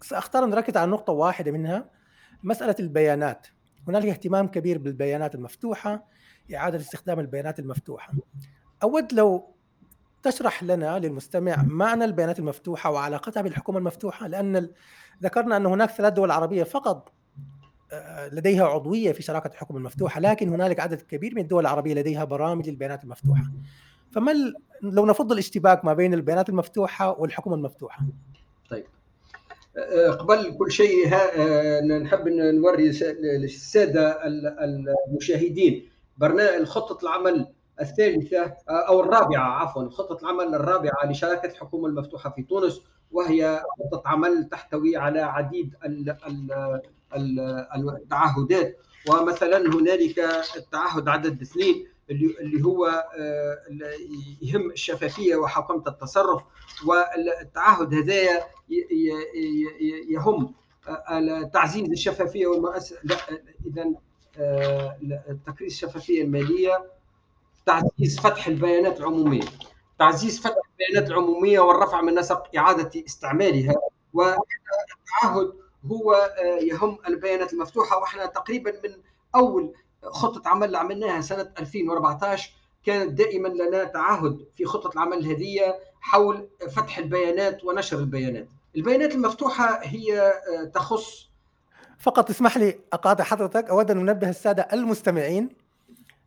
[0.01, 1.89] سأختار أن نركز على نقطة واحدة منها
[2.43, 3.47] مسألة البيانات.
[3.87, 6.03] هنالك اهتمام كبير بالبيانات المفتوحة
[6.55, 8.13] إعادة استخدام البيانات المفتوحة.
[8.83, 9.55] أود لو
[10.23, 14.69] تشرح لنا للمستمع معنى البيانات المفتوحة وعلاقتها بالحكومة المفتوحة لأن
[15.23, 17.11] ذكرنا أن هناك ثلاث دول عربية فقط
[18.31, 22.69] لديها عضوية في شراكة الحكومة المفتوحة لكن هنالك عدد كبير من الدول العربية لديها برامج
[22.69, 23.43] للبيانات المفتوحة.
[24.11, 28.05] فما لو نفضل الاشتباك ما بين البيانات المفتوحة والحكومة المفتوحة.
[28.69, 28.85] طيب.
[29.77, 32.91] آه، قبل كل شيء آه، نحب نوري
[33.23, 34.19] للساده
[35.09, 35.89] المشاهدين.
[36.17, 37.47] برنامج خطة العمل
[37.81, 44.49] الثالثة أو الرابعة عفوا خطة العمل الرابعة لشراكة الحكومة المفتوحة في تونس وهي خطة عمل
[44.51, 45.75] تحتوي على عديد
[47.15, 48.77] التعهدات.
[49.09, 50.19] ومثلا هنالك
[50.55, 52.85] التعهد عدد اثنين اللي هو
[53.19, 53.57] آه،
[54.41, 56.41] يهم الشفافية وحوكمه التصرف.
[56.85, 58.43] والتعهد هذايا
[60.09, 60.53] يهم
[61.53, 63.15] تعزيز الشفافية والمؤسسه لا
[63.65, 63.85] اذا
[64.39, 64.97] آه،
[65.47, 66.91] تكريس الشفافية المالية.
[67.65, 69.43] تعزيز فتح البيانات العمومية.
[69.99, 73.73] تعزيز فتح البيانات العمومية والرفع من نسق إعادة استعمالها.
[74.13, 75.53] والتعهد
[75.91, 78.95] هو آه، يهم البيانات المفتوحة وإحنا تقريبا من
[79.35, 82.51] أول خطة عمل عملناها سنة 2014
[82.83, 88.47] كانت دائما لنا تعهد في خطة العمل هذه حول فتح البيانات ونشر البيانات.
[88.75, 91.29] البيانات المفتوحة هي آه، تخص
[91.99, 95.49] فقط اسمح لي أقاطع حضرتك أود أن أنبه السادة المستمعين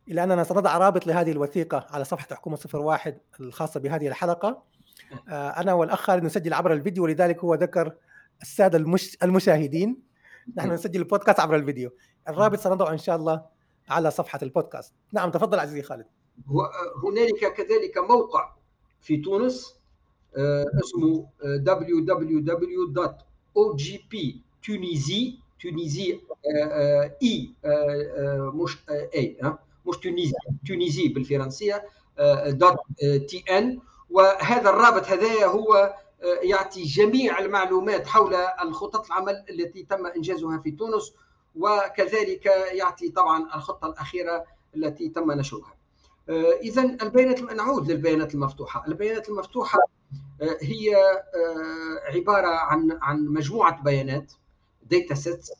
[0.08, 4.62] إلى أننا سنضع رابط لهذه الوثيقة على صفحة حكومة 01 الخاصة بهذه الحلقة.
[5.28, 7.92] آه، أنا والأخ خالد نسجل عبر الفيديو ولذلك هو ذكر
[8.42, 9.16] السادة المش...
[9.22, 10.02] المشاهدين.
[10.56, 11.90] نحن نسجل البودكاست عبر الفيديو.
[12.28, 13.46] الرابط سنضعه إن شاء الله
[13.88, 14.94] على صفحة البودكاست.
[15.12, 16.06] نعم تفضل عزيزي خالد.
[17.04, 18.52] هنالك كذلك موقع
[19.00, 19.78] في تونس
[20.36, 22.96] آه، اسمه آه، www.ogp
[24.66, 26.20] تونيزي تونيزي
[27.22, 27.54] إي
[28.54, 28.78] مش
[29.14, 29.36] إي
[29.86, 30.34] مش Tunisie
[30.66, 31.84] Tunisie بالفرنسية
[32.46, 33.78] dot tn.
[34.10, 41.12] وهذا الرابط هذايا هو يعطي جميع المعلومات حول الخطط العمل التي تم إنجازها في تونس
[41.56, 44.44] وكذلك يعطي طبعا الخطة الأخيرة
[44.76, 45.74] التي تم نشرها.
[46.62, 49.78] اذا البيانات نعود للبيانات المفتوحة، البيانات المفتوحة
[50.60, 50.96] هي
[52.14, 54.32] عبارة عن عن مجموعة بيانات
[54.82, 55.52] data sets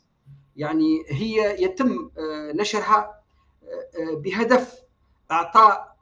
[0.57, 2.11] يعني هي يتم
[2.55, 3.21] نشرها
[3.99, 4.83] بهدف
[5.31, 5.97] إعطاء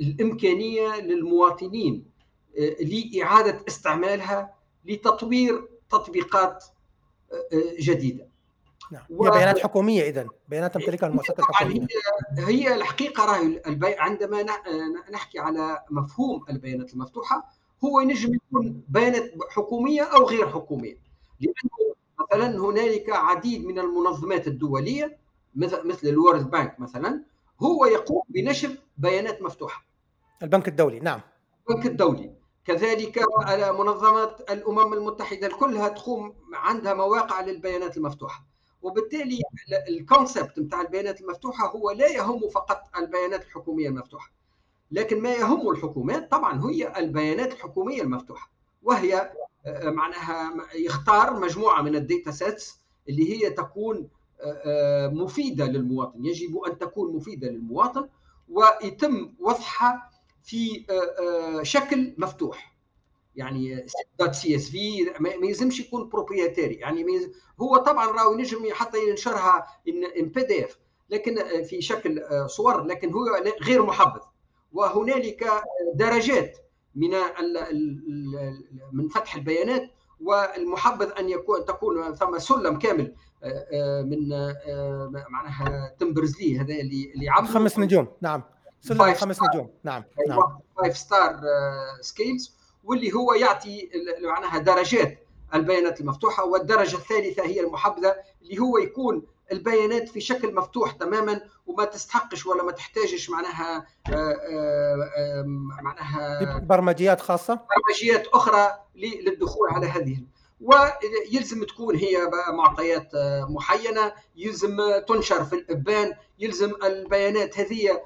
[0.00, 2.15] الإمكانية للمواطنين
[2.80, 6.64] لإعادة استعمالها لتطوير تطبيقات
[7.32, 8.28] آه، آه، جديدة.
[8.92, 9.02] نعم.
[9.10, 10.26] هي بيانات حكومية اذا.
[10.48, 11.86] بيانات تمتلكها المؤسسات الحكومية.
[12.38, 13.62] هي الحقيقة راهي
[13.98, 14.46] عندما
[15.12, 17.48] نحكي على مفهوم البيانات المفتوحة
[17.84, 20.98] هو ينجم يكون بيانات حكومية أو غير حكومية.
[21.40, 25.18] لأنه مثلا هنالك عديد من المنظمات الدولية
[25.54, 27.22] مثل مثل الورد بانك مثلا
[27.62, 29.84] هو يقوم بنشر بيانات مفتوحة.
[30.42, 31.20] البنك الدولي نعم.
[31.70, 32.35] البنك الدولي.
[32.66, 33.24] كذلك
[33.78, 38.44] منظمة الأمم المتحدة كلها تقوم عندها مواقع للبيانات المفتوحة.
[38.82, 39.40] وبالتالي
[39.88, 44.32] الكونسبت نتاع البيانات المفتوحة هو لا يهم فقط البيانات الحكومية المفتوحة
[44.90, 48.50] لكن ما يهم الحكومات طبعا هي البيانات الحكومية المفتوحة.
[48.82, 49.32] وهي
[49.66, 54.08] آه، معناها يختار مجموعة من ال data sets اللي هي تكون
[54.40, 56.24] آه، آه، مفيدة للمواطن.
[56.24, 58.08] يجب أن تكون مفيدة للمواطن
[58.48, 60.10] ويتم وضعها
[60.46, 60.86] في
[61.62, 62.76] شكل مفتوح.
[63.36, 63.86] يعني.
[64.18, 67.04] dot CSV ما يلزمش يكون proprietary يعني
[67.60, 70.78] هو طبعا راهو ينجم حتى ينشرها ان PDF
[71.10, 73.24] لكن في شكل صور لكن هو
[73.62, 74.20] غير محبذ.
[74.72, 75.50] وهنالك
[75.94, 76.58] درجات
[76.94, 77.10] من
[78.92, 85.96] من فتح البيانات والمحبذ أن يكون تكون ثم سلم كامل آه، آه، من آه، معناها
[86.00, 88.06] تمبرز لي هذا اللي اللي خمس نجوم.
[88.22, 88.42] نعم.
[88.88, 89.70] سلم خمس نجوم.
[89.84, 90.58] نعم نعم.
[90.76, 91.40] five star
[92.00, 93.88] scales واللي هو يعطي
[94.24, 99.22] معناها درجات البيانات المفتوحة والدرجة الثالثة هي المحبذة اللي هو يكون
[99.52, 105.44] البيانات في شكل مفتوح تماما وما تستحقش ولا ما تحتاجش معناها آه، آه، آه،
[105.82, 110.18] معناها برمجيات خاصة؟ برمجيات أخرى للدخول على هذه
[110.60, 113.10] ويلزم تكون هي معطيات
[113.48, 114.12] محينة.
[114.36, 114.76] يلزم
[115.08, 116.12] تنشر في الأبان.
[116.38, 118.02] يلزم البيانات هذه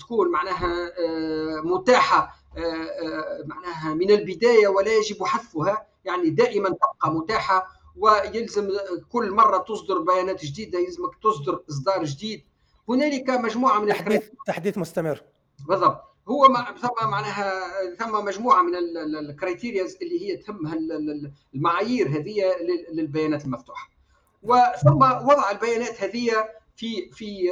[0.00, 0.92] تكون معناها
[1.62, 2.36] متاحة
[3.44, 5.86] معناها من البداية ولا يجب حذفها.
[6.04, 7.66] يعني دائما تبقى متاحة.
[7.96, 8.70] ويلزم
[9.12, 12.44] كل مرة تصدر بيانات جديدة يلزمك تصدر إصدار جديد.
[12.88, 15.22] هنالك مجموعة من تحديث تحديث مستمر.
[15.68, 16.13] بالضبط.
[16.28, 16.46] هو
[16.80, 17.50] ثم معناها
[17.98, 18.74] ثم مجموعة من
[19.30, 20.74] الكريتيرياز اللي هي تهمها
[21.54, 22.42] المعايير هذه
[22.92, 23.90] للبيانات المفتوحة.
[24.42, 26.30] وثم وضع البيانات هذه
[26.76, 27.50] في في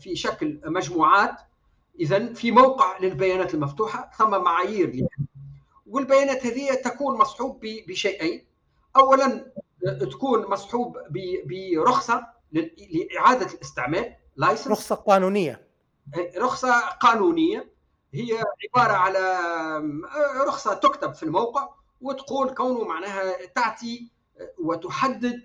[0.00, 1.36] في شكل مجموعات.
[2.00, 5.06] اذا في موقع للبيانات المفتوحة ثم معايير
[5.86, 8.46] والبيانات هذه تكون مصحوب بشيئين.
[8.96, 9.52] اولا
[10.00, 10.96] تكون مصحوب
[11.46, 15.68] برخصة لإعادة الاستعمال لايسنس رخصة قانونية.
[16.36, 17.75] رخصة قانونية.
[18.14, 19.38] هي عبارة على
[20.46, 21.68] رخصة تكتب في الموقع
[22.00, 24.10] وتقول كونه معناها تعطي
[24.58, 25.42] وتحدد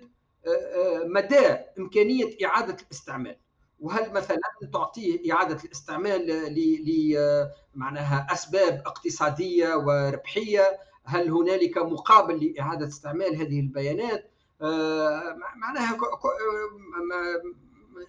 [1.04, 1.46] مدى
[1.78, 3.36] إمكانية إعادة الاستعمال.
[3.80, 4.38] وهل مثلا
[4.72, 6.26] تعطيه إعادة الاستعمال
[6.86, 7.16] ل
[7.74, 14.30] معناها أسباب اقتصادية وربحية؟ هل هنالك مقابل لإعادة استعمال هذه البيانات؟
[14.62, 15.98] آه، معناها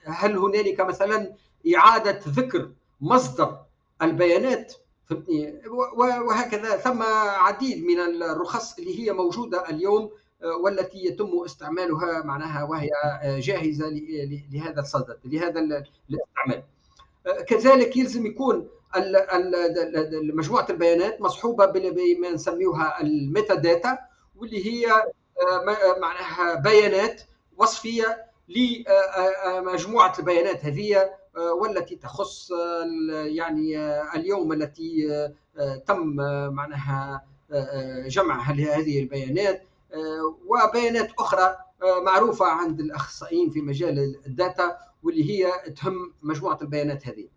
[0.05, 1.33] هل هنالك مثلا
[1.75, 3.59] إعادة ذكر مصدر
[4.03, 4.73] البيانات
[5.05, 5.61] فهمتني؟
[5.97, 6.77] وهكذا.
[6.77, 7.03] ثم
[7.37, 10.11] عديد من الرخص اللي هي موجودة اليوم
[10.43, 12.89] آه، والتي يتم استعمالها معناها وهي
[13.39, 13.85] جاهزة
[14.51, 16.63] لهذا الصدد لهذا الاستعمال.
[17.27, 18.69] آه، كذلك يلزم يكون
[20.33, 23.97] مجموعة البيانات مصحوبة بما نسميوها ال metadata
[24.35, 27.21] واللي هي آه، معناها بيانات
[27.57, 31.13] وصفية لمجموعه البيانات هذه آه،
[31.61, 32.51] والتي تخص
[33.11, 33.77] يعني
[34.15, 35.07] اليوم التي
[35.87, 36.15] تم
[36.53, 37.25] معناها
[38.07, 39.63] جمع هذه البيانات.
[40.47, 41.57] وبيانات أخرى
[42.05, 47.27] معروفة عند الأخصائيين في مجال ال data واللي هي تهم مجموعة البيانات هذه.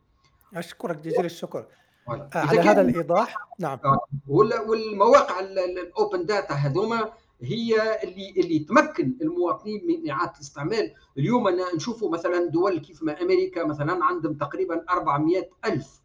[0.54, 1.66] أشكرك جزيل الشكر.
[2.08, 3.78] آه، على هذا الإيضاح نعم.
[3.84, 10.92] آه، والمواقع ال open data هذوما هي اللي اللي تمكن المواطنين من إعادة الاستعمال.
[11.18, 16.00] اليوم أنا نشوفوا مثلا دول كيف ما أمريكا مثلا عندهم تقريبا 400 ألف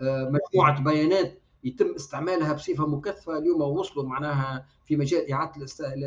[0.00, 3.38] آه، مجموعة بيانات يتم استعمالها بصفة مكثفة.
[3.38, 5.64] اليوم وصلوا معناها في مجال إعادة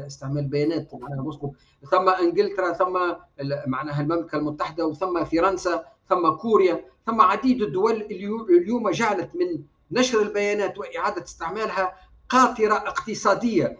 [0.07, 1.51] استعمال البيانات معناها وصلوا.
[1.91, 2.97] ثم إنجلترا ثم
[3.67, 8.01] معناها المملكة المتحدة وثم فرنسا ثم كوريا ثم عديد الدول
[8.49, 11.93] اليوم جعلت من نشر البيانات وإعادة استعمالها
[12.29, 13.77] قاطرة اقتصادية.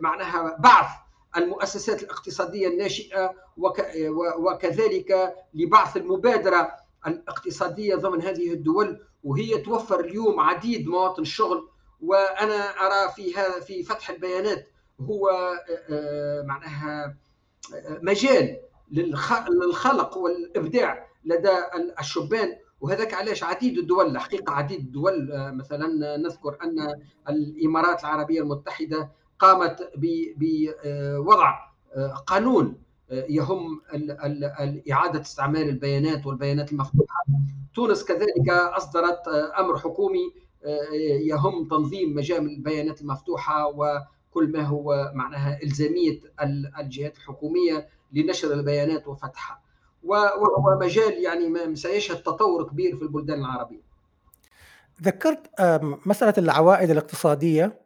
[0.00, 0.86] معناها بعث
[1.36, 3.34] المؤسسات الاقتصادية الناشئة
[4.38, 6.72] وكذلك لبعث المبادرة
[7.06, 11.68] الاقتصادية ضمن هذه الدول وهي توفر اليوم عديد مواطن الشغل.
[12.00, 13.32] وأنا أرى في
[13.66, 14.68] في فتح البيانات
[15.00, 15.58] هو آه،
[15.90, 17.16] آه، معناها
[18.02, 18.60] مجال
[19.50, 21.52] للخلق والإبداع لدى
[22.00, 22.56] الشبان.
[22.82, 29.90] وهذاك علاش عديد الدول الحقيقة عديد الدول آه، مثلا نذكر أن الإمارات العربية المتحدة قامت
[29.96, 31.54] بوضع
[31.94, 33.80] آه، قانون آه، يهم
[34.92, 37.24] إعادة استعمال البيانات والبيانات المفتوحة.
[37.74, 39.28] تونس كذلك أصدرت
[39.58, 40.32] أمر حكومي
[41.20, 46.20] يهم تنظيم مجال البيانات المفتوحة وكل ما هو معناها إلزامية
[46.78, 49.61] الجهات الحكومية لنشر البيانات وفتحها.
[50.04, 53.82] وهو مجال يعني سيشهد تطور كبير في البلدان العربية.
[55.02, 55.60] ذكرت
[56.06, 57.82] مسألة العوائد الاقتصادية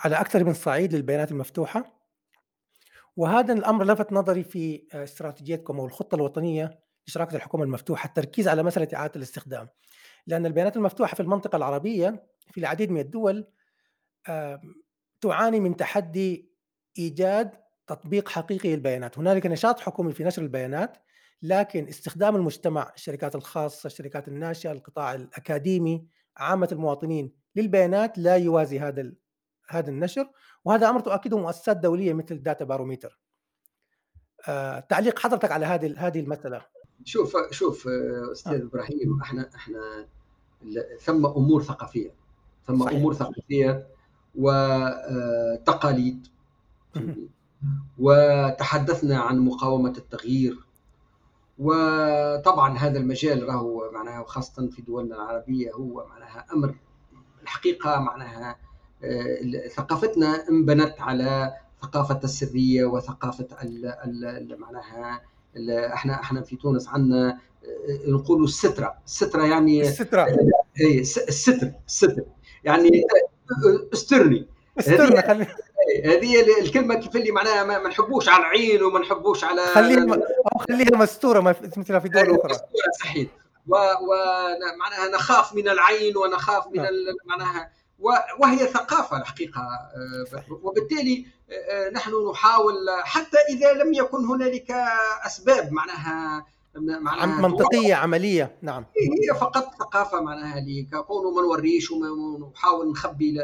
[0.00, 2.02] على أكثر من صعيد للبيانات المفتوحة.
[3.16, 8.06] وهذا الأمر لفت نظري في استراتيجيتكم أو الخطة الوطنية لشراكة الحكومة المفتوحة.
[8.06, 9.68] التركيز على مسألة إعادة الاستخدام.
[10.26, 13.46] لأن البيانات المفتوحة في المنطقة العربية في العديد من الدول
[15.20, 16.52] تعاني من تحدي
[16.98, 17.50] إيجاد
[17.86, 19.18] تطبيق حقيقي للبيانات.
[19.18, 20.96] هنالك نشاط حكومي في نشر البيانات
[21.42, 29.12] لكن استخدام المجتمع الشركات الخاصة الشركات الناشئة القطاع الأكاديمي عامة المواطنين للبيانات لا يوازي هذا
[29.68, 30.30] هذا النشر
[30.64, 33.20] وهذا أمر تؤكده مؤسسات دولية مثل ال Data Barometer
[34.48, 36.66] آه، تعليق حضرتك على هذه هذه المسألة.
[37.04, 37.88] شوف شوف
[38.32, 38.62] أستاذ آه.
[38.62, 40.06] إبراهيم إحنا إحنا
[41.00, 42.14] ثم أمور ثقافية
[42.66, 42.98] ثم صحيح.
[42.98, 43.86] أمور ثقافية
[44.34, 46.26] وتقاليد
[47.98, 50.58] وتحدثنا عن مقاومة التغيير.
[51.58, 56.74] وطبعا هذا المجال راهو معناها خاصه في دولنا العربية هو معناها أمر
[57.42, 58.56] الحقيقة معناها
[59.04, 65.20] آه، ثقافتنا انبنت على ثقافة السرية وثقافة ال معناها
[65.94, 68.94] إحنا إحنا في تونس عندنا آه، نقولوا السترة.
[69.06, 70.26] السترة يعني السترة.
[70.80, 72.24] اي الستر الستر.
[72.64, 72.90] يعني
[73.92, 74.48] استرني.
[74.78, 75.46] استرنا خلي
[76.04, 80.96] هذه الكلمة كيف اللي معناها ما نحبوش على العين وما نحبوش على خليها أو خليها
[80.98, 82.50] مستورة مثل في دول أخرى.
[82.50, 83.28] مستورة صحيح.
[83.66, 86.88] ومعناها نخاف من العين ونخاف من نعم.
[87.24, 87.70] معناها
[88.38, 92.74] وهي ثقافة الحقيقة آه، وبالتالي آه، نحن نحاول
[93.04, 94.70] حتى إذا لم يكن هنالك
[95.26, 98.56] أسباب معناها معناها منطقية عملية.
[98.62, 98.84] نعم.
[98.96, 103.38] هي فقط ثقافة معناها لكونه ما نوريش ونحاول نخبي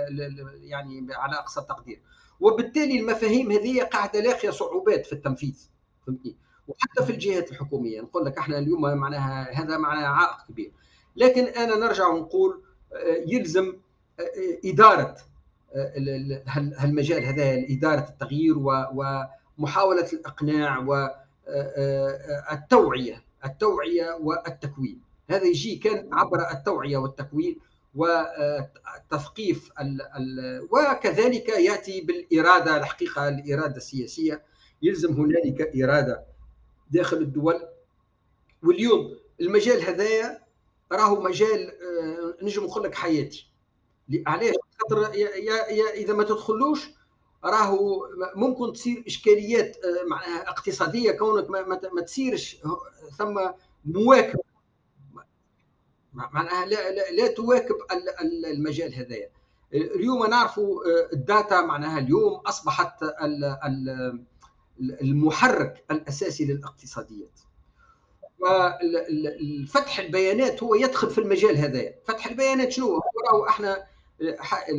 [0.62, 2.00] يعني على أقصى تقدير
[2.40, 5.68] وبالتالي المفاهيم هذه قاعدة لاقيه صعوبات في التنفيذ.
[6.06, 6.36] فهمتني؟
[6.68, 8.00] وحتى في الجهات الحكومية.
[8.00, 10.72] نقول لك إحنا اليوم معناها هذا معناها عائق كبير.
[11.16, 12.62] لكن أنا نرجع ونقول
[12.92, 13.76] آه، يلزم
[14.64, 15.16] إدارة
[16.76, 20.78] هالمجال هذا إدارة التغيير ومحاولة الإقناع
[21.48, 25.00] والتوعيه التوعية والتكوين.
[25.30, 27.58] هذا يجي كان عبر التوعية والتكوين.
[27.94, 29.70] وتثقيف
[30.70, 34.42] وكذلك يأتي بالإرادة الحقيقة الإرادة السياسية.
[34.82, 36.24] يلزم هنالك إرادة
[36.90, 37.68] داخل الدول.
[38.62, 40.40] واليوم المجال هذايا
[40.92, 41.72] راهو مجال
[42.42, 43.46] نجم نقول لك حياتي.
[44.26, 45.10] علاش؟ خاطر
[45.94, 46.90] إذا ما تدخلوش
[47.44, 52.56] راهو ممكن تصير إشكاليات آه، معناها اقتصادية كونك ما, تسيرش
[53.18, 53.40] ثم
[53.84, 54.40] مواكب
[56.12, 57.76] معناها لا, لا, لا تواكب
[58.46, 59.30] المجال هذايا.
[59.74, 63.04] اليوم نعرفوا آه، الداتا معناها اليوم أصبحت
[64.80, 67.40] المحرك الأساسي للاقتصاديات.
[68.40, 71.94] وفتح البيانات هو يدخل في المجال هذايا.
[72.06, 73.00] فتح البيانات شنو؟
[73.32, 73.84] هو إحنا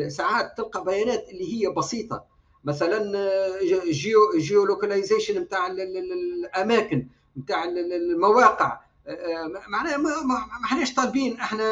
[0.07, 2.25] ساعات تلقى بيانات اللي هي بسيطة.
[2.63, 3.11] مثلا
[3.91, 7.07] géo géolocalisation نتاع الأماكن
[7.37, 8.79] نتاع المواقع.
[9.67, 10.35] معناها ما
[10.65, 11.63] احناش طالبين إحنا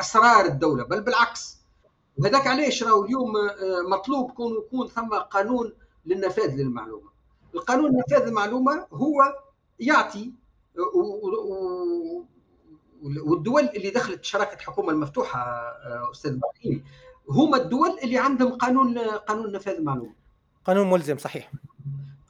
[0.00, 1.58] اسرار الدولة بل بالعكس.
[2.16, 3.32] وهذاك علاش راهو اليوم
[3.90, 5.72] مطلوب يكون يكون ثم قانون
[6.06, 7.10] للنفاذ للمعلومة.
[7.54, 9.34] القانون نفاذ المعلومه هو
[9.80, 10.32] يعطي
[13.02, 16.84] والدول اللي دخلت شراكة الحكومة المفتوحة آه، أستاذ إبراهيم
[17.30, 20.12] هما الدول اللي عندهم قانون قانون نفاذ المعلومة.
[20.64, 21.52] قانون ملزم صحيح.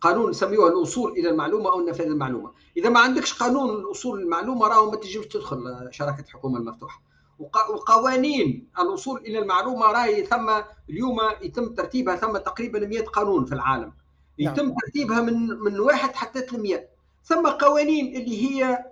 [0.00, 2.52] قانون نسميوه الوصول إلى المعلومة أو نفاذ المعلومة.
[2.76, 7.02] إذا ما عندكش قانون الوصول للمعلومة راهو ما تجيش تدخل شراكة الحكومة المفتوحة.
[7.38, 10.50] وقوانين الوصول إلى المعلومة راهي ثم
[10.90, 13.92] اليوم يتم ترتيبها ثم تقريبا 100 قانون في العالم.
[14.40, 14.52] نعم.
[14.52, 16.88] يتم ترتيبها من من واحد حتى 300
[17.24, 18.84] ثم قوانين اللي هي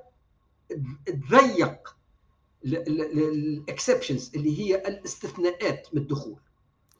[1.06, 1.96] تضيق
[2.64, 6.36] الاكسبشنز اللي هي الاستثناءات من الدخول.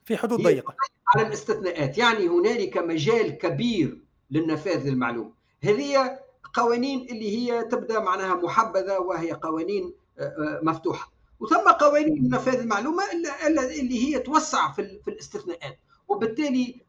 [0.07, 0.75] في حدود ضيقة.
[1.15, 1.99] على الاستثناءات.
[1.99, 3.99] يعني هنالك مجال كبير
[4.31, 5.33] للنفاذ للمعلومه
[5.63, 6.19] هذه
[6.55, 11.13] قوانين اللي هي تبدأ معناها محبذة وهي قوانين آه، آه، مفتوحة.
[11.41, 13.03] وثم قوانين نفاذ المعلومة
[13.81, 15.79] اللي هي توسع في الاستثناءات.
[16.09, 16.81] وبالتالي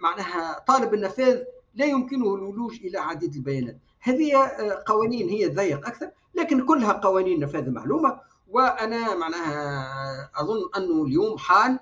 [0.00, 1.42] معناها طالب النفاذ
[1.74, 3.78] لا يمكنه الولوج إلى عديد البيانات.
[4.00, 11.04] هذه آه، قوانين هي ضيق أكثر لكن كلها قوانين نفاذ المعلومه وأنا معناها أظن أنه
[11.04, 11.78] اليوم حال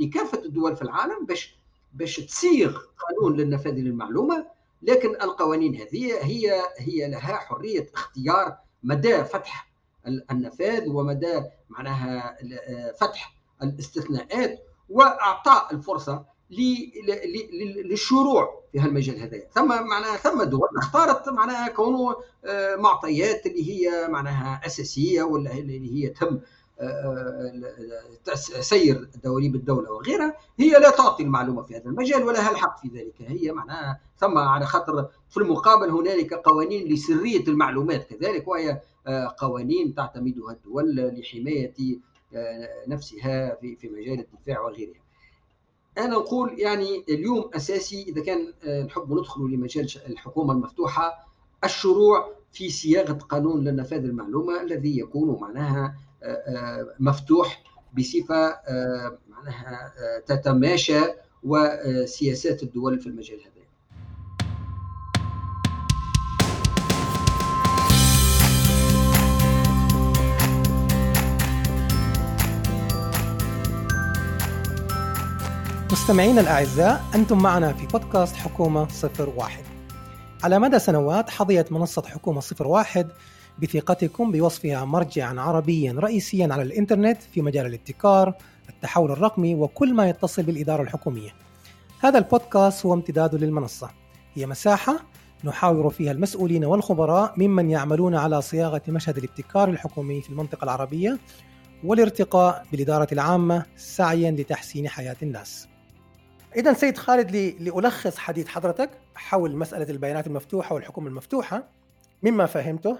[0.00, 1.56] لكافة الدول في العالم باش
[1.94, 4.46] باش تصيغ قانون للنفاذ للمعلومة
[4.82, 9.68] لكن القوانين هذه هي هي لها حرية اختيار مدى فتح
[10.06, 12.38] النفاذ ومدى معناها
[13.00, 14.58] فتح الاستثناءات
[14.88, 16.24] وإعطاء الفرصة
[17.84, 19.38] للشروع في هالمجال هذا.
[19.54, 25.94] ثم معناها ثم دول اختارت معناها كونه آه، معطيات اللي هي معناها أساسية ولا اللي
[25.94, 26.40] هي تم
[28.60, 32.88] سير دواليب الدولة وغيرها هي لا تعطي المعلومة في هذا المجال ولا لها الحق في
[32.88, 33.14] ذلك.
[33.18, 39.94] هي معناها ثم على خاطر في المقابل هنالك قوانين لسرية المعلومات كذلك وهي آه، قوانين
[39.94, 41.74] تعتمدها الدول لحماية
[42.88, 45.06] نفسها في في مجال الدفاع وغيرها.
[45.98, 51.26] أنا نقول يعني اليوم أساسي إذا كان آه، نحب ندخل لمجال الحكومة المفتوحة
[51.64, 56.05] الشروع في صياغة قانون لنفاذ المعلومة الذي يكون معناها آه، آه،
[57.00, 57.62] مفتوح
[57.98, 58.56] بصفة
[59.28, 59.92] معناها
[60.26, 61.00] تتماشى
[61.42, 63.56] وسياسات الدول في المجال هذا.
[75.92, 79.64] مستمعينا الأعزاء أنتم معنا في بودكاست حكومة صفر واحد.
[80.42, 83.08] على مدى سنوات حظيت منصة حكومة صفر واحد
[83.62, 88.34] بثقتكم بوصفها مرجعا عربيا رئيسيا على الإنترنت في مجال الابتكار
[88.68, 91.30] التحول الرقمي وكل ما يتصل بالإدارة الحكومية.
[92.00, 93.90] هذا البودكاست هو امتداد للمنصة.
[94.34, 95.00] هي مساحة
[95.44, 101.18] نحاور فيها المسؤولين والخبراء ممن يعملون على صياغة مشهد الابتكار الحكومي في المنطقة العربية
[101.84, 105.68] والارتقاء بالإدارة العامة سعيا لتحسين حياة الناس.
[106.56, 111.68] اذا سيد خالد لألخص حديث حضرتك حول مسألة البيانات المفتوحة والحكومة المفتوحة.
[112.22, 112.98] مما فهمته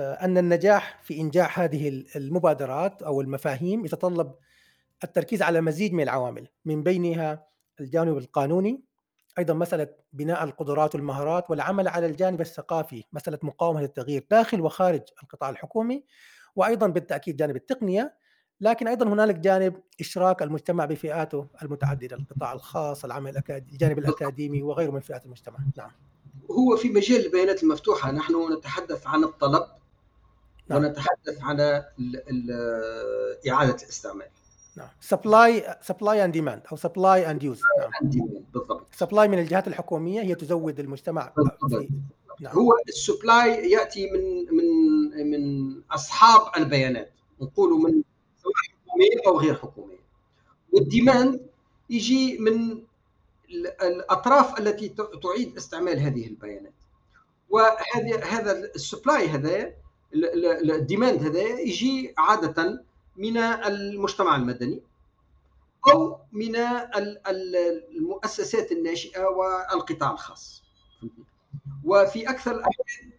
[0.00, 4.34] أن النجاح في إنجاح هذه المبادرات أو المفاهيم يتطلب
[5.04, 7.46] التركيز على مزيج من العوامل من بينها
[7.80, 8.84] الجانب القانوني
[9.38, 15.50] أيضا مسألة بناء القدرات والمهارات والعمل على الجانب الثقافي مسألة مقاومة التغيير داخل وخارج القطاع
[15.50, 16.04] الحكومي
[16.56, 18.14] وأيضا بالتأكيد جانب التقنية
[18.60, 24.90] لكن أيضا هنالك جانب إشراك المجتمع بفئاته المتعددة القطاع الخاص العمل الأكاديمي الجانب الأكاديمي وغيره
[24.90, 25.58] من فئات المجتمع.
[25.76, 25.90] نعم.
[26.50, 29.62] هو في مجال البيانات المفتوحة نحن نتحدث عن الطلب
[30.72, 30.84] نعم.
[30.84, 31.60] ونتحدث عن
[33.48, 34.28] إعادة الاستعمال.
[34.76, 34.88] نعم.
[35.00, 37.60] supply supply and demand أو supply and use
[38.54, 38.86] بالضبط.
[38.94, 41.32] supply من الجهات الحكومية هي تزود المجتمع.
[41.36, 41.88] بالضبط.
[42.40, 42.54] نعم.
[42.54, 47.12] هو ال supply يأتي من من من أصحاب البيانات.
[47.40, 48.02] نقولوا من
[48.86, 50.02] حكومية أو غير حكومية.
[50.72, 51.40] وال demand
[51.90, 52.82] يجي من
[53.82, 54.88] الأطراف التي
[55.22, 56.72] تعيد استعمال هذه البيانات.
[57.50, 59.81] وهذا هذا ال supply هذا
[60.14, 62.84] ال demand هذا يجي عادة
[63.16, 64.82] من المجتمع المدني
[65.92, 66.56] أو من
[67.96, 70.62] المؤسسات الناشئة والقطاع الخاص.
[71.84, 73.10] وفي أكثر الأحيان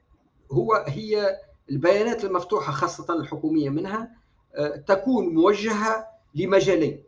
[0.51, 1.39] هو هي
[1.69, 4.11] البيانات المفتوحة خاصة الحكومية منها
[4.87, 7.03] تكون موجهة لمجالين.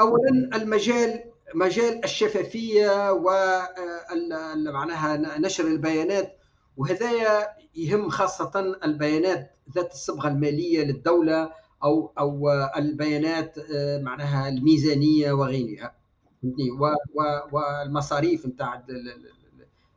[0.00, 1.24] اولا المجال
[1.54, 6.36] مجال الشفافية ومعناها نشر البيانات
[6.76, 11.52] وهذايا يهم خاصة البيانات ذات الصبغة المالية للدولة
[11.82, 13.54] أو أو البيانات
[14.02, 15.94] معناها الميزانية وغيرها.
[17.52, 18.82] والمصاريف نتاع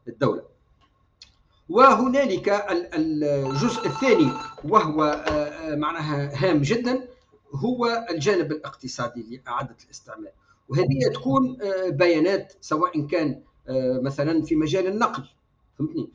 [0.07, 0.43] الدولة.
[1.69, 2.49] وهنالك
[2.95, 4.31] الجزء الثاني
[4.63, 7.07] وهو آه، آه، معناها هام جدا
[7.55, 10.31] هو الجانب الاقتصادي لإعادة الاستعمال.
[10.69, 13.41] وهذه تكون آه، بيانات سواء كان
[14.03, 15.23] مثلا في مجال النقل.
[15.79, 16.09] فهمتني؟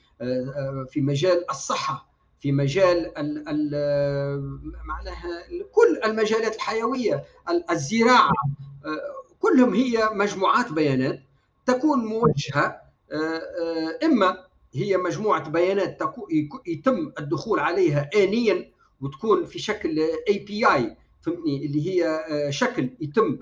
[0.91, 2.09] في مجال الصحة
[2.41, 7.25] في مجال ال ال معناها كل المجالات الحيوية
[7.71, 8.33] الزراعة
[9.41, 11.21] كلهم هي مجموعات بيانات
[11.67, 12.81] تكون موجهة
[14.05, 16.03] إما هي مجموعة بيانات
[16.67, 23.39] يتم الدخول عليها آنيا وتكون في شكل API فهمتني؟ اللي هي آه، شكل يتم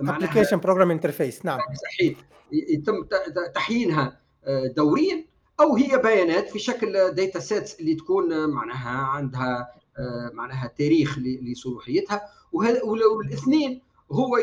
[0.00, 1.58] application program interface نعم.
[1.82, 2.18] صحيح
[2.52, 3.06] يتم
[3.54, 5.24] تحيينها آه، دوريا.
[5.60, 12.22] أو هي بيانات في شكل data sets اللي تكون معناها عندها آه، معناها تاريخ لصلاحيتها
[12.52, 13.82] والاثنين
[14.12, 14.36] هو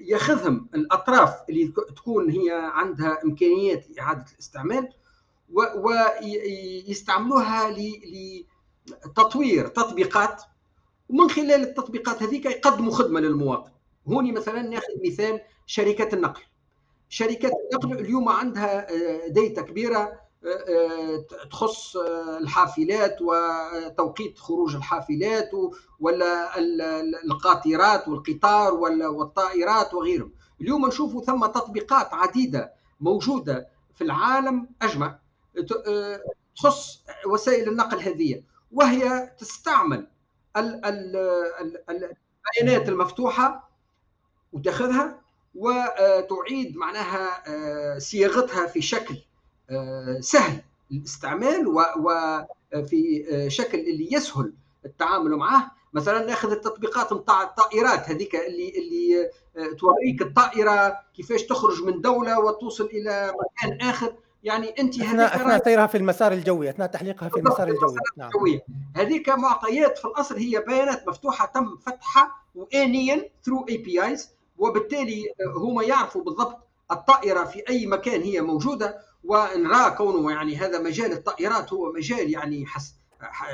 [0.00, 4.88] ياخذهم الأطراف اللي تكون هي عندها إمكانيات إعادة الاستعمال
[5.76, 7.76] ويستعملوها
[8.86, 10.42] لتطوير تطبيقات.
[11.08, 13.70] ومن خلال التطبيقات هذيك يقدموا خدمة للمواطن.
[14.08, 16.42] هوني مثلا ناخذ مثال شركات النقل.
[17.08, 18.86] شركات النقل اليوم عندها
[19.28, 20.20] ديتا آه، كبيرة آه، آه،
[21.50, 21.96] تخص
[22.40, 25.50] الحافلات وتوقيت خروج الحافلات
[26.00, 26.58] ولا
[27.24, 30.32] القاطرات والقطار والطائرات وغيرهم.
[30.60, 35.18] اليوم نشوفوا ثم تطبيقات عديدة موجودة في العالم أجمع
[36.56, 40.06] تخص وسائل النقل هذه وهي تستعمل
[41.90, 43.70] البيانات المفتوحة
[44.52, 45.22] وتأخذها
[45.54, 49.16] وتعيد معناها آه، صياغتها في شكل.
[50.20, 50.60] سهل
[50.92, 54.52] الاستعمال وفي آه، شكل اللي يسهل
[54.84, 55.70] التعامل معه.
[55.92, 59.30] مثلا ناخذ التطبيقات نتاع الطائرات هذيك اللي اللي
[59.78, 64.14] توريك الطائرة كيفاش تخرج من دولة وتوصل إلى مكان آخر.
[64.44, 67.96] يعني أنت اثناء اثناء سيرها في المسار الجوي اثناء تحليقها في المسار الجوي.
[68.16, 68.30] نعم.
[68.96, 75.24] هذيك معطيات في الأصل هي بيانات مفتوحة تم فتحها وانيا through APIs وبالتالي
[75.56, 76.58] هما يعرفوا بالضبط
[76.90, 79.11] الطائرة في أي مكان هي موجودة.
[79.24, 82.94] ونرى كونه يعني هذا مجال الطائرات هو مجال يعني حس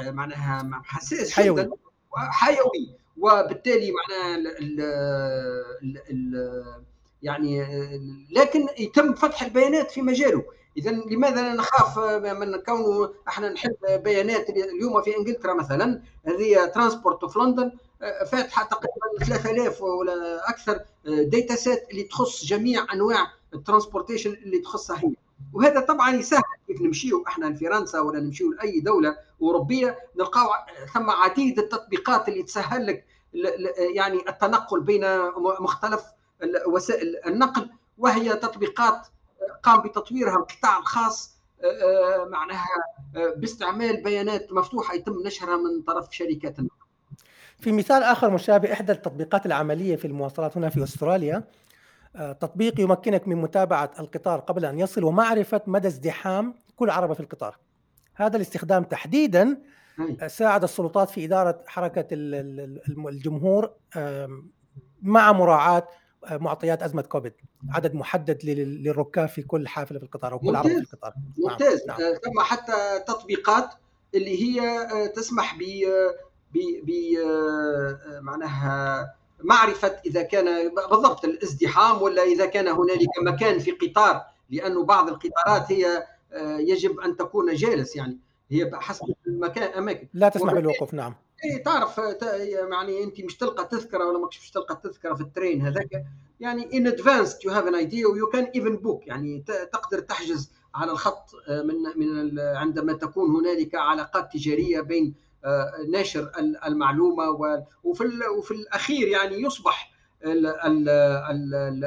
[0.06, 1.62] معناها حساس حيوي.
[1.62, 1.70] جدا
[2.16, 6.84] حيوي وبالتالي معناها ال ال ال
[7.22, 7.66] يعني
[8.30, 10.44] لكن يتم فتح البيانات في مجاله.
[10.76, 17.36] اذا لماذا نخاف من كونه إحنا نحل بيانات اليوم في إنجلترا مثلا هذه Transport of
[17.38, 17.72] London
[18.32, 24.98] فاتحة تقريبا 3000 ولا أكثر data set اللي تخص جميع أنواع ال transportation اللي تخصها
[24.98, 25.12] هي.
[25.53, 30.49] وهذا طبعا يسهل كيف نمشيو إحنا لفرنسا ولا نمشيو لأي دولة أوروبية نلقاو
[30.95, 33.05] ثم عديد التطبيقات اللي تسهل لك
[33.97, 35.05] يعني التنقل بين
[35.61, 36.03] مختلف
[36.66, 39.07] وسائل النقل وهي تطبيقات
[39.62, 42.66] قام بتطويرها القطاع الخاص آه، آه، معناها
[43.16, 46.74] آه، باستعمال بيانات مفتوحة يتم نشرها من طرف شركات النقل.
[47.61, 51.45] في مثال آخر مشابه إحدى التطبيقات العملية في المواصلات هنا في أستراليا
[52.14, 57.59] تطبيق يمكنك من متابعة القطار قبل أن يصل ومعرفة مدى ازدحام كل عربة في القطار.
[58.14, 59.59] هذا الاستخدام تحديدا
[60.26, 63.70] ساعد السلطات في إدارة حركة الجمهور
[65.02, 65.88] مع مراعاة
[66.30, 67.32] معطيات أزمة كوفيد
[67.70, 71.86] عدد محدد للركاب في كل حافلة في القطار أو كل عربة في القطار نعم، ممتاز
[71.86, 72.00] نعم.
[72.00, 72.14] نعم.
[72.14, 73.74] ثم حتى تطبيقات
[74.14, 75.62] اللي هي آه، تسمح ب
[76.54, 76.90] ب
[77.26, 84.84] آه، معناها معرفة إذا كان بالضبط الازدحام ولا إذا كان هنالك مكان في قطار لأنه
[84.84, 86.07] بعض القطارات هي
[86.59, 88.18] يجب أن تكون جالس يعني
[88.51, 90.09] هي حسب المكان أماكن.
[90.14, 91.14] لا تسمح بالوقوف نعم.
[91.45, 92.01] اي تعرف
[92.70, 96.05] يعني أنت مش تلقى تذكرة ولا ماكش مش تلقى تذكرة في ال train هذاك
[96.41, 100.53] يعني in advance you have an idea و you can even book يعني تقدر تحجز
[100.74, 105.27] على الخط آه، من من عندما تكون هنالك علاقات تجارية بين آه،
[105.93, 106.32] ناشر
[106.66, 107.28] المعلومة
[107.84, 109.91] وفي وفي الأخير يعني يصبح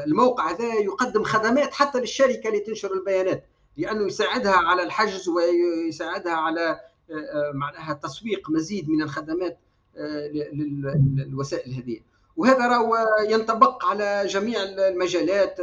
[0.07, 3.45] الموقع هذا يقدم خدمات حتى للشركة اللي تنشر البيانات
[3.77, 6.79] لأنه يساعدها على الحجز ويساعدها على
[7.11, 9.59] آه، معناها تسويق مزيد من الخدمات
[9.97, 11.99] آه، للوسائل هذه.
[12.37, 12.97] وهذا راهو
[13.29, 15.57] ينطبق على جميع المجالات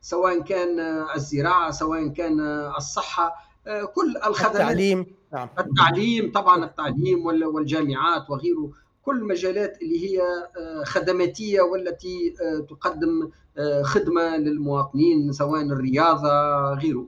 [0.00, 0.80] سواء كان
[1.16, 2.40] الزراعة سواء كان
[2.76, 3.34] الصحة آه،
[3.94, 4.56] كل الخدمات.
[4.56, 5.06] التعليم.
[5.32, 5.48] نعم.
[5.58, 8.70] التعليم طبعا التعليم والجامعات وغيره
[9.02, 10.20] كل مجالات اللي هي
[10.84, 12.34] خدماتية والتي
[12.68, 13.30] تقدم
[13.82, 16.30] خدمة للمواطنين سواء الرياضة
[16.74, 17.06] غيره.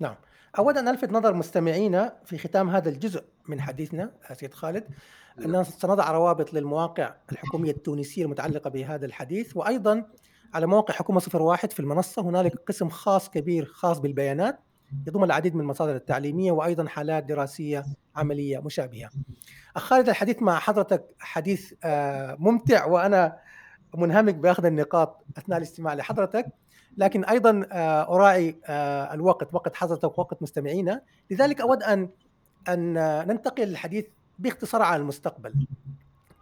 [0.00, 0.14] نعم.
[0.58, 4.84] أود أن ألفت نظر مستمعينا في ختام هذا الجزء من حديثنا سيد خالد
[5.38, 10.04] أننا سنضع روابط للمواقع الحكومية التونسية المتعلقة بهذا الحديث وأيضا
[10.54, 14.60] على موقع حكومة صفر واحد في المنصة هنالك قسم خاص كبير خاص بالبيانات
[15.06, 17.84] يضم العديد من المصادر التعليمية وأيضا حالات دراسية
[18.16, 19.10] عملية مشابهة.
[19.76, 23.38] خالد الحديث مع حضرتك حديث آه، ممتع وأنا
[23.96, 26.46] منهمك بأخذ النقاط أثناء الاستماع لحضرتك.
[26.96, 31.02] لكن أيضا آه، أراعي آه، الوقت وقت حضرتك ووقت مستمعينا.
[31.30, 32.08] لذلك أود أن
[32.68, 32.94] أن
[33.28, 34.04] ننتقل للحديث
[34.38, 35.66] باختصار عن المستقبل.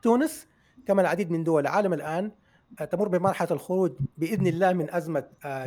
[0.02, 0.46] تونس
[0.86, 2.32] كما العديد من دول العالم الآن
[2.80, 5.24] آه، تمر بمرحلة الخروج بإذن الله من أزمة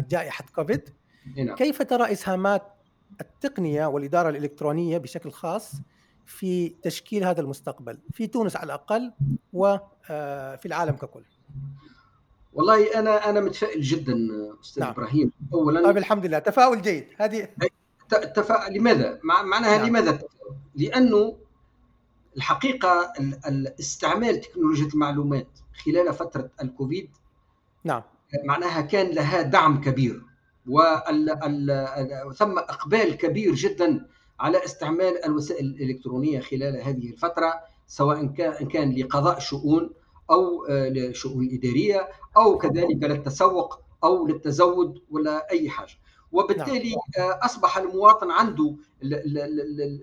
[0.09, 0.89] جائحة كوفيد.
[1.37, 1.55] نعم.
[1.55, 2.63] كيف ترى إسهامات
[3.21, 5.73] التقنية والإدارة الإلكترونية بشكل خاص
[6.25, 9.13] في تشكيل هذا المستقبل في تونس على الأقل
[9.53, 11.23] وفي العالم ككل
[12.53, 14.13] والله أنا أنا متفائل جدا
[14.61, 14.91] أستاذ نعم.
[14.91, 17.47] إبراهيم اولا طيب الحمد لله تفاؤل جيد هذه
[18.09, 19.87] تفاؤل لماذا؟ معناها نعم.
[19.87, 21.37] لماذا التفاؤل؟ لأنه
[22.37, 23.13] الحقيقة
[23.79, 25.47] استعمال تكنولوجيا المعلومات
[25.85, 27.09] خلال فترة الكوفيد
[27.83, 28.01] نعم
[28.45, 30.21] معناها كان لها دعم كبير
[30.67, 34.05] وثم إقبال كبير جدا
[34.39, 37.53] على استعمال الوسائل الإلكترونية خلال هذه الفترة
[37.87, 38.25] سواء
[38.71, 39.89] كان لقضاء شؤون
[40.31, 42.07] أو آه، للشؤون الاداريه
[42.37, 45.93] أو كذلك للتسوق أو للتزود ولا أي حاجة
[46.31, 47.29] وبالتالي نعم.
[47.29, 48.75] آه، أصبح المواطن عنده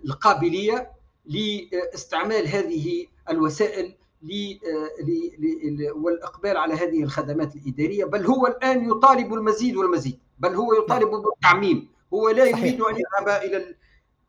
[0.05, 0.93] القابلية
[1.27, 3.95] لاستعمال هذه الوسائل
[4.25, 11.11] آه، والإقبال على هذه الخدمات الإدارية بل هو الآن يطالب المزيد والمزيد بل هو يطالب
[11.11, 11.89] بالتعميم.
[12.15, 13.77] هو لا يريد أن يذهب إلى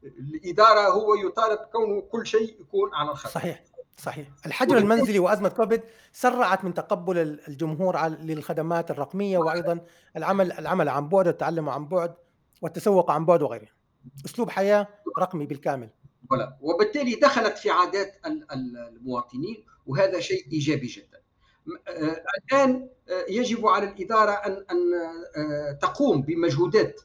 [0.03, 3.31] الإدارة هو يطالب كونه كل شيء يكون على الخط.
[3.31, 3.63] صحيح
[3.97, 4.27] صحيح.
[4.45, 5.81] الحجر المنزلي وأزمة كوفيد
[6.11, 9.79] سرعت من تقبل الجمهور للخدمات الرقمية وأيضا
[10.17, 12.15] العمل العمل عن بعد والتعلم عن بعد
[12.61, 13.67] والتسوق عن بعد وغيره
[14.25, 14.87] أسلوب حياة
[15.19, 15.89] رقمي بالكامل.
[16.31, 16.57] ولا.
[16.61, 21.21] وبالتالي دخلت في عادات المواطنين وهذا شيء إيجابي جدا.
[21.67, 24.93] الآن آه، يجب على الإدارة أن أن
[25.35, 27.01] آه، تقوم بمجهودات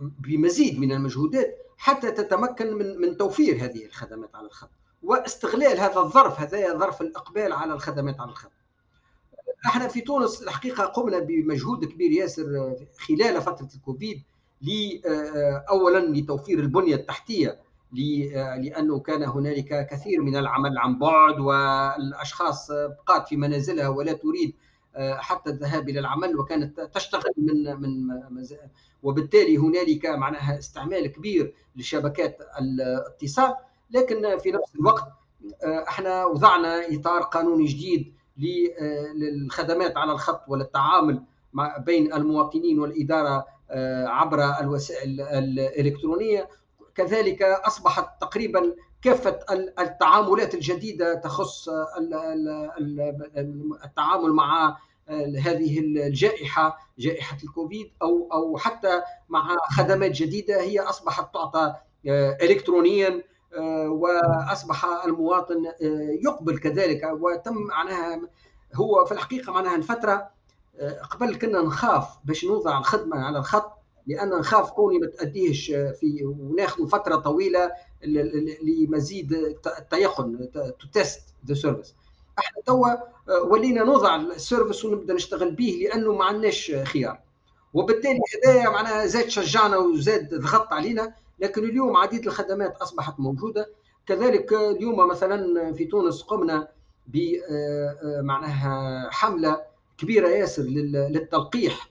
[0.00, 4.70] بمزيد من المجهودات حتى تتمكن من من توفير هذه الخدمات على الخط
[5.02, 8.52] واستغلال هذا الظرف هذا ظرف الإقبال على الخدمات على الخط.
[9.66, 14.22] إحنا في تونس الحقيقة قمنا بمجهود كبير ياسر خلال فترة الكوفيد
[15.70, 17.60] اولا لتوفير البنية التحتية
[17.92, 24.54] لأنه كان هنالك كثير من العمل عن بعد والأشخاص بقات في منازلها ولا تريد
[24.98, 28.46] حتى الذهاب إلى العمل وكانت تشتغل من من
[29.02, 33.54] وبالتالي هنالك معناها استعمال كبير لشبكات الاتصال.
[33.90, 35.04] لكن في نفس الوقت
[35.64, 38.14] إحنا وضعنا إطار قانوني جديد
[39.14, 41.22] للخدمات على الخط وللتعامل
[41.78, 43.46] بين المواطنين والإدارة
[44.06, 46.48] عبر الوسائل الإلكترونية.
[46.98, 49.38] كذلك أصبحت تقريبا كافة
[49.78, 51.68] التعاملات الجديدة تخص
[53.84, 54.76] التعامل مع
[55.44, 61.74] هذه الجائحة جائحة الكوفيد أو أو حتى مع خدمات جديدة هي أصبحت تعطى
[62.42, 63.22] الكترونيا
[63.86, 65.64] وأصبح المواطن
[66.24, 68.20] يقبل كذلك وتم معناها
[68.74, 70.30] هو في الحقيقة معناها الفترة
[71.10, 73.77] قبل كنا نخاف باش نوضع الخدمة على الخط
[74.08, 77.70] لأن نخاف كوني ما تأديهش في وناخذ فترة طويلة
[78.62, 79.32] لمزيد
[79.78, 81.94] التيقن to test the service
[82.38, 82.88] إحنا توا
[83.44, 87.20] ولينا نوضع ال service ونبدأ نشتغل به لأنه ما عندناش خيار.
[87.74, 93.70] وبالتالي هذايا معناها زاد شجعنا وزاد ضغط علينا لكن اليوم عديد الخدمات أصبحت موجودة.
[94.06, 96.68] كذلك اليوم مثلا في تونس قمنا
[97.06, 97.18] ب
[98.22, 99.60] معناها حملة
[99.98, 101.90] كبيرة ياسر للتلقيح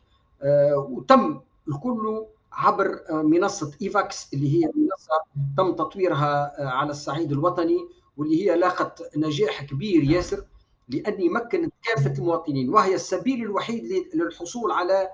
[0.75, 7.77] وتم الكل عبر منصة إيفاكس اللي هي منصة تم تطويرها على الصعيد الوطني
[8.17, 10.45] واللي هي لاقت نجاح كبير ياسر
[10.89, 15.09] لأن مكنت كافة المواطنين وهي السبيل الوحيد للحصول على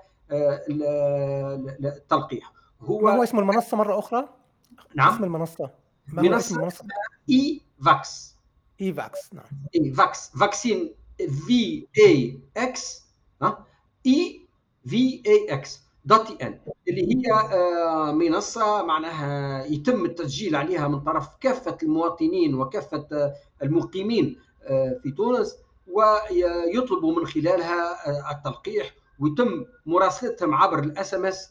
[1.84, 2.52] التلقيح.
[2.80, 4.28] هو ما هو اسم المنصة مرة أخرى؟
[4.94, 5.14] نعم.
[5.14, 5.70] اسم المنصة.
[6.08, 6.84] ما منصة, اسم المنصة؟
[7.30, 8.36] إيفاكس
[8.80, 9.44] إيفاكس نعم.
[9.74, 13.04] اي فاكس vaccine V A X
[14.06, 14.46] E
[14.86, 16.58] V A X dot tn
[16.88, 24.38] اللي هي آه، منصة معناها يتم التسجيل عليها من طرف كافة المواطنين وكافة آه، المقيمين
[24.62, 27.96] آه، في تونس ويطلبوا من خلالها
[28.32, 31.50] التلقيح ويتم مراسلتهم عبر ال SMS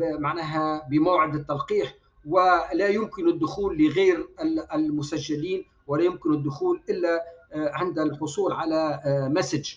[0.00, 1.94] معناها بموعد التلقيح
[2.26, 4.28] ولا يمكن الدخول لغير
[4.74, 7.24] المسجلين ولا يمكن الدخول إلا
[7.54, 9.00] عند الحصول على
[9.34, 9.74] message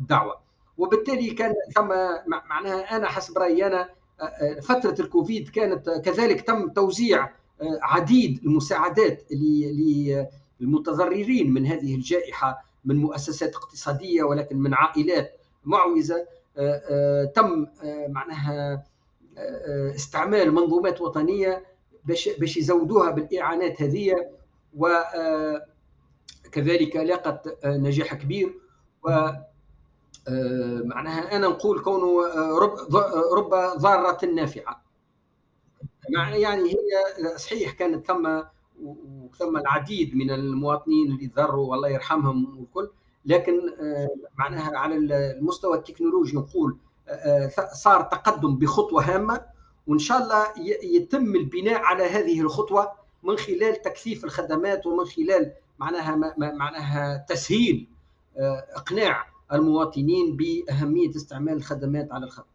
[0.00, 0.45] الدعوه
[0.78, 1.88] وبالتالي كان ثم
[2.26, 3.88] معناها أنا حسب رأيي أنا
[4.62, 7.30] فترة الكوفيد كانت كذلك تم توزيع
[7.82, 9.22] عديد المساعدات
[10.60, 16.26] للمتضررين من هذه الجائحة من مؤسسات اقتصادية ولكن من عائلات معوزة
[17.34, 17.66] تم
[18.08, 18.84] معناها
[19.94, 21.64] استعمال منظومات وطنية
[22.38, 24.14] باش يزودوها بالإعانات هذه
[24.74, 25.66] وكذلك
[26.96, 28.54] لاقت نجاح كبير
[29.04, 29.46] و آه،
[30.84, 32.96] معناها أنا نقول كونه آه، رب
[33.32, 34.84] رب ضارة نافعة.
[36.08, 38.42] يعني هي صحيح كانت ثم
[38.82, 42.90] وثم العديد من المواطنين اللي ضروا والله يرحمهم والكل
[43.24, 44.08] لكن آه،
[44.38, 46.76] معناها على المستوى التكنولوجي نقول
[47.72, 49.40] صار تقدم بخطوة هامة
[49.86, 50.46] وإن شاء الله
[50.82, 57.88] يتم البناء على هذه الخطوة من خلال تكثيف الخدمات ومن خلال معناها معناها تسهيل
[58.76, 62.46] إقناع المواطنين بأهمية استعمال الخدمات على الخط.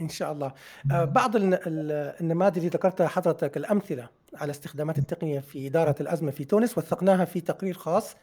[0.00, 0.52] إن شاء الله.
[0.92, 6.78] آه، بعض النماذج اللي ذكرتها حضرتك الأمثلة على استخدامات التقنية في إدارة الأزمة في تونس
[6.78, 8.16] وثقناها في تقرير خاص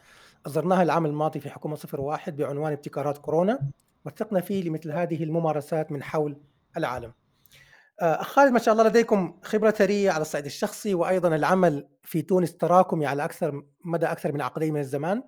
[0.45, 3.59] اصدرناها العام الماضي في حكومة صفر واحد بعنوان ابتكارات كورونا
[4.05, 6.38] وثقنا فيه لمثل هذه الممارسات من حول
[6.78, 7.14] العالم.
[8.01, 12.22] آه، اخ خالد ما شاء الله لديكم خبرة ثرية على الصعيد الشخصي وأيضا العمل في
[12.22, 15.24] تونس تراكمي على أكثر مدى أكثر من عقدين من الزمان.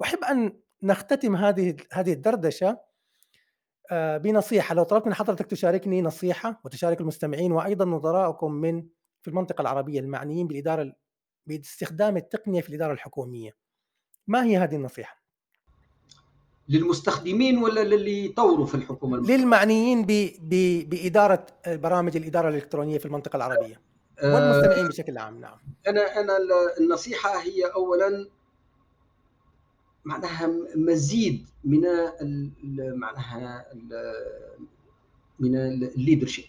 [0.00, 0.52] واحب أن
[0.82, 2.78] نختتم هذه هذه الدردشة
[3.90, 8.86] آه، بنصيحة لو طلبت من حضرتك تشاركني نصيحة وتشارك المستمعين وأيضا نظرائكم من
[9.22, 10.92] في المنطقة العربية المعنيين بالإدارة
[11.46, 13.56] باستخدام التقنية في الإدارة الحكومية.
[14.26, 15.22] ما هي هذه النصيحة؟
[16.68, 20.30] للمستخدمين ولا للي يطوروا في الحكومة المستقبل؟ للمعنيين ب...
[20.40, 20.88] ب...
[20.88, 23.80] بإدارة برامج الإدارة الإلكترونية في المنطقة العربية.
[24.22, 26.38] والمستمعين بشكل عام نعم أنا أنا
[26.80, 28.28] النصيحة هي اولا
[30.08, 31.82] معناها مزيد من
[32.76, 33.66] معناها
[35.40, 36.44] من ال leadership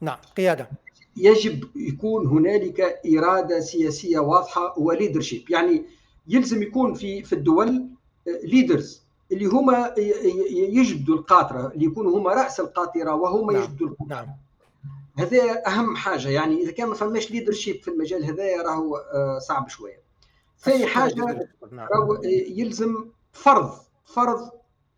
[0.00, 0.68] نعم قيادة.
[1.16, 5.84] يجب يكون هنالك إرادة سياسية واضحة و leadership يعني
[6.28, 7.88] يلزم يكون في في الدول
[8.26, 9.94] leaders اللي هما
[10.78, 13.62] يجدوا القاطرة اللي يكونوا هما رأس القاطرة وهما نعم.
[13.62, 14.14] يجدوا القاطرة.
[14.14, 14.28] نعم.
[15.18, 16.28] هذا أهم حاجة.
[16.28, 20.04] يعني إذا كان ما فماش ليدرشيب في المجال هذايا راهو آه، صعب شوية.
[20.58, 21.48] ثاني حاجة
[22.48, 23.72] يلزم فرض
[24.04, 24.50] فرض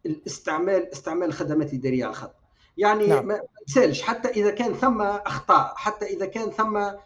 [0.06, 2.34] الاستعمال استعمال الخدمات الاداريه على الخط.
[2.76, 3.26] يعني نعم.
[3.26, 6.98] ما تسالش حتى إذا كان ثم أخطاء حتى إذا كان ثم آه،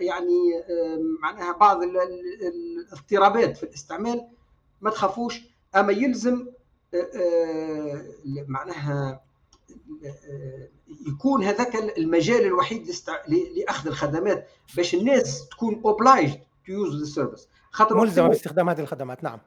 [0.00, 0.64] يعني
[1.22, 2.46] معناها بعض ال- ال-
[2.86, 4.28] الاضطرابات في الاستعمال
[4.80, 5.40] ما تخافوش.
[5.76, 6.46] أما يلزم
[6.94, 8.04] آه، آه،
[8.48, 9.20] معناها
[11.08, 12.90] يكون هذاك المجال الوحيد
[13.56, 16.34] لأخذ الخدمات باش الناس تكون obliged
[16.66, 17.46] to use the service.
[17.74, 19.38] خاطر ملزمه باستخدام هذه الخدمات نعم.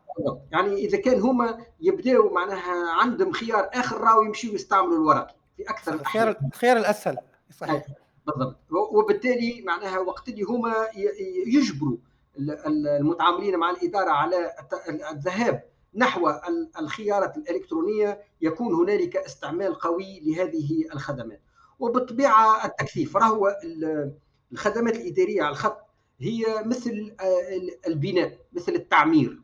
[0.51, 5.93] يعني إذا كان هما يبداوا معناها عندهم خيار آخر راهو يمشيوا يستعملوا الورق في أكثر
[5.93, 7.17] الخيار الخيار الأسهل
[7.57, 7.85] صحيح.
[8.27, 8.57] بالضبط.
[8.71, 10.73] وبالتالي معناها وقت اللي هما
[11.47, 11.97] يجبروا
[12.37, 14.51] ال- ال- المتعاملين مع الإدارة على
[15.11, 15.63] الذهاب
[15.95, 21.41] نحو ال- الخيارات الإلكترونية يكون هنالك استعمال قوي لهذه الخدمات.
[21.79, 24.13] وبالطبيعة التكثيف راهو ال-
[24.51, 25.86] الخدمات الإدارية على الخط
[26.19, 29.41] هي مثل آه، البناء مثل التعمير.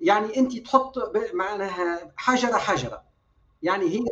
[0.00, 0.94] يعني أنت تحط
[1.34, 3.02] معناها حجرة حجرة.
[3.62, 4.04] يعني هي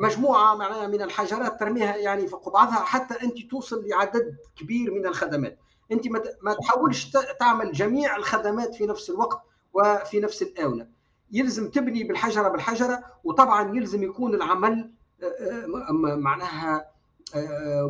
[0.00, 5.58] مجموعة معناها من الحجرات ترميها يعني فوق بعضها حتى أنت توصل لعدد كبير من الخدمات.
[5.92, 6.08] أنت
[6.42, 9.42] ما تحاولش تعمل جميع الخدمات في نفس الوقت
[9.72, 10.88] وفي نفس الآونة.
[11.32, 14.90] يلزم تبني بالحجرة بالحجرة وطبعا يلزم يكون العمل
[15.22, 16.93] آه، آه، معناها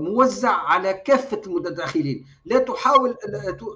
[0.00, 2.26] موزع على كافة المتداخلين.
[2.44, 3.16] لا تحاول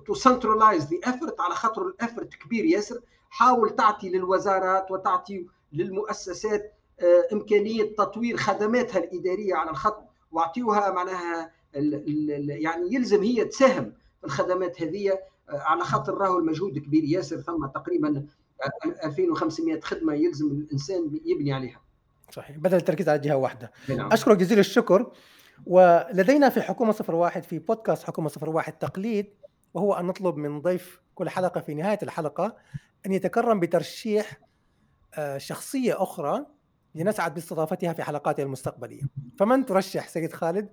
[0.07, 3.01] to centralize the effort على خاطر ال effort كبير ياسر.
[3.31, 12.95] حاول تعطي للوزارات وتعطي للمؤسسات آه، إمكانية تطوير خدماتها الإدارية على الخط واعطيوها معناها يعني
[12.95, 17.41] يلزم هي تساهم في الخدمات هذه آه، على خاطر راهو المجهود كبير ياسر.
[17.41, 18.27] ثم تقريبا
[19.05, 21.81] 2500 خدمة يلزم الإنسان يبني عليها.
[22.33, 22.59] صحيح.
[22.59, 23.73] بدل التركيز على جهة واحدة.
[23.89, 24.13] نعم.
[24.13, 25.13] أشكرك جزيل الشكر.
[25.67, 29.35] ولدينا في حكومة صفر واحد في بودكاست حكومة صفر واحد تقليد
[29.75, 32.57] وهو أن نطلب من ضيف كل حلقة في نهاية الحلقة
[33.07, 34.41] أن يتكرم بترشيح
[35.15, 36.47] آه، شخصية أخرى
[36.95, 39.03] لنسعد باستضافتها في حلقاتها المستقبلية.
[39.39, 40.69] فمن ترشح سيد خالد؟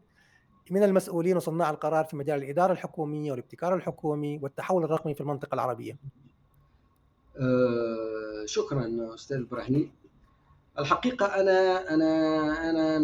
[0.71, 5.97] من المسؤولين وصناع القرار في مجال الإدارة الحكومية والابتكار الحكومي والتحول الرقمي في المنطقة العربية.
[7.39, 9.91] آه، شكرا أستاذ إبراهيم.
[10.80, 12.99] الحقيقة أنا أنا أنا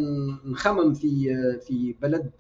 [0.46, 1.34] نخمم في
[1.68, 2.32] في بلد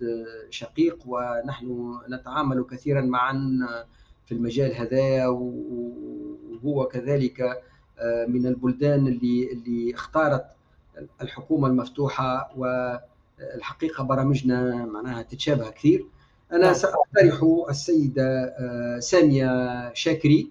[0.49, 3.59] شقيق ونحن نتعامل كثيرا معا
[4.25, 7.61] في المجال هذا وهو كذلك
[8.27, 10.45] من البلدان اللي اللي اختارت
[11.21, 16.05] الحكومة المفتوحة والحقيقة برامجنا معناها تتشابه كثير
[16.51, 16.73] أنا نعم.
[16.73, 20.49] سأقترح السيدة آه، سامية شاكري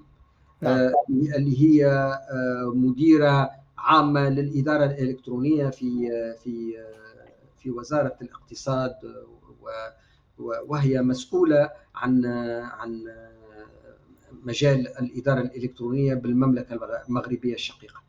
[0.62, 0.72] نعم.
[0.72, 0.93] آه،
[1.37, 6.11] اللي هي آه، مديرة عامة للإدارة الإلكترونية في
[6.43, 6.85] في
[7.59, 8.95] في وزارة الاقتصاد
[10.39, 12.26] وهي مسؤولة عن
[12.62, 13.05] عن
[14.33, 18.03] مجال الإدارة الإلكترونية بالمملكة المغربية الشقيقة.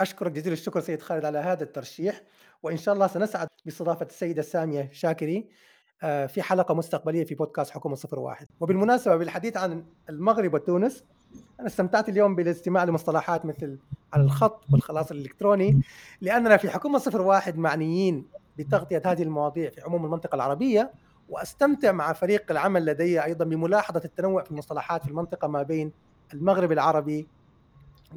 [0.00, 2.22] أشكرك جزيل الشكر سيد خالد على هذا الترشيح
[2.62, 5.50] وإن شاء الله سنسعد باستضافة السيدة سامية شاكري
[6.02, 11.04] آه، في حلقة مستقبلية في بودكاست حكومة صفر واحد وبالمناسبة بالحديث عن المغرب وتونس
[11.60, 13.78] أنا استمتعت اليوم بالاستماع لمصطلحات مثل
[14.12, 15.80] على الخط والخلاص الإلكتروني
[16.20, 18.24] لأننا في حكومة صفر واحد معنيين
[18.58, 20.90] بتغطية هذه المواضيع في عموم المنطقة العربية
[21.28, 25.92] وأستمتع مع فريق العمل لدي أيضا بملاحظة التنوع في المصطلحات في المنطقة ما بين
[26.34, 27.26] المغرب العربي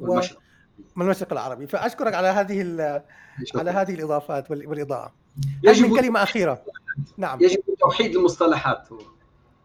[0.00, 0.38] والمشرق.
[0.96, 1.66] من المشرق العربي.
[1.66, 2.60] فأشكرك على هذه
[3.54, 5.12] على هذه الإضافات وال- والإضاءة.
[5.62, 6.62] يجب من كلمة أخيرة.
[7.16, 7.42] نعم.
[7.42, 8.88] يجب توحيد المصطلحات.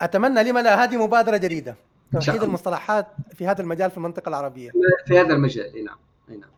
[0.01, 1.75] أتمنى لما لا هذه مبادرة جديدة.
[2.13, 2.43] توحيد.
[2.43, 4.71] المصطلحات في هذا المجال في المنطقة العربية.
[5.05, 5.97] في هذا المجال إي نعم
[6.29, 6.49] إي نعم.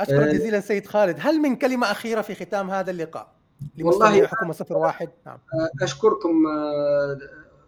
[0.00, 0.32] أشكرك آه.
[0.32, 1.16] جزيلا سيد خالد.
[1.20, 3.32] هل من كلمة أخيرة في ختام هذا اللقاء؟
[3.80, 5.08] والله- حكومة صفر واحد.
[5.26, 5.38] نعم.
[5.82, 7.18] أشكركم آه،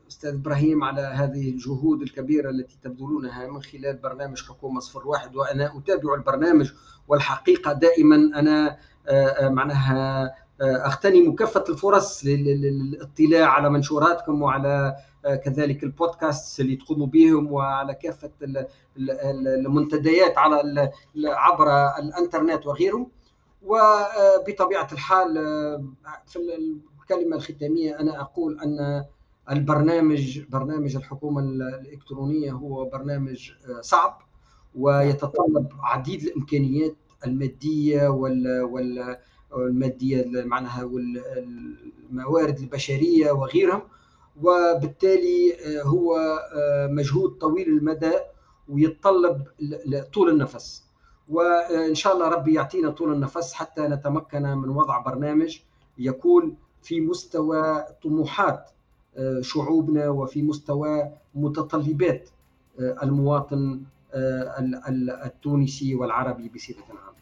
[0.09, 5.79] أستاذ إبراهيم على هذه الجهود الكبيرة التي تبذلونها من خلال برنامج حكومة صفر واحد وأنا
[5.79, 6.73] أتابع البرنامج
[7.09, 8.16] والحقيقة دائما.
[8.16, 8.77] أنا
[9.09, 15.82] آه، آه، معناها آه، اغتنم كافه الفرص لل- لل- للاطلاع على منشوراتكم وعلى آه، كذلك
[15.84, 18.56] البودكاست اللي تقوموا بهم وعلى كافة ال-
[18.96, 20.90] ال- ال- المنتديات على
[21.24, 23.06] عبر الإنترنت وغيره
[23.62, 25.84] وبطبيعه الحال آه،
[26.26, 29.04] في ال- الكلمة الختامية أنا أقول أن
[29.50, 34.22] البرنامج برنامج الحكومة الإلكترونية هو برنامج صعب
[34.74, 36.96] ويتطلب عديد الإمكانيات
[37.26, 39.16] المادية وال وال
[39.53, 43.82] والماديه معناها والموارد البشرية وغيرهم
[44.42, 46.18] وبالتالي هو
[46.90, 48.12] مجهود طويل المدى
[48.68, 49.42] ويتطلب
[50.12, 50.84] طول النفس
[51.28, 55.59] وإن شاء الله ربي يعطينا طول النفس حتى نتمكن من وضع برنامج
[55.98, 58.70] يكون في مستوى طموحات
[59.40, 62.28] شعوبنا وفي مستوى متطلبات
[62.78, 63.82] المواطن
[65.24, 67.20] التونسي والعربي بصفة عامة.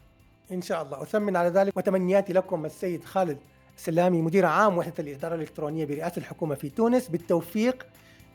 [0.52, 1.02] إن شاء الله.
[1.02, 3.38] أثمن على ذلك وتمنياتي لكم السيد خالد
[3.76, 7.08] سلامي مدير عام وحدة الإدارة الإلكترونية برئاسة الحكومة في تونس.
[7.08, 7.86] بالتوفيق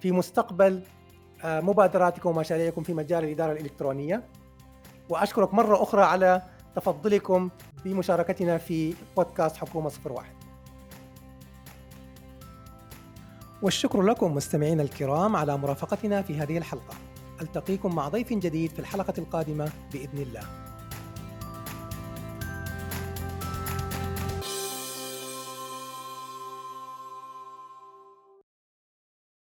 [0.02, 0.82] في مستقبل
[1.44, 4.24] آه، مبادراتكم ومشاريعكم في مجال الإدارة الإلكترونية.
[5.10, 6.42] وأشكرك مرة أخرى على
[6.76, 7.50] تفضلكم
[7.86, 10.26] بمشاركتنا في بودكاست حكومة 01
[13.62, 16.96] والشكر لكم مستمعينا الكرام على مرافقتنا في هذه الحلقة.
[17.42, 20.63] ألتقيكم مع ضيف جديد في الحلقة القادمة بإذن الله.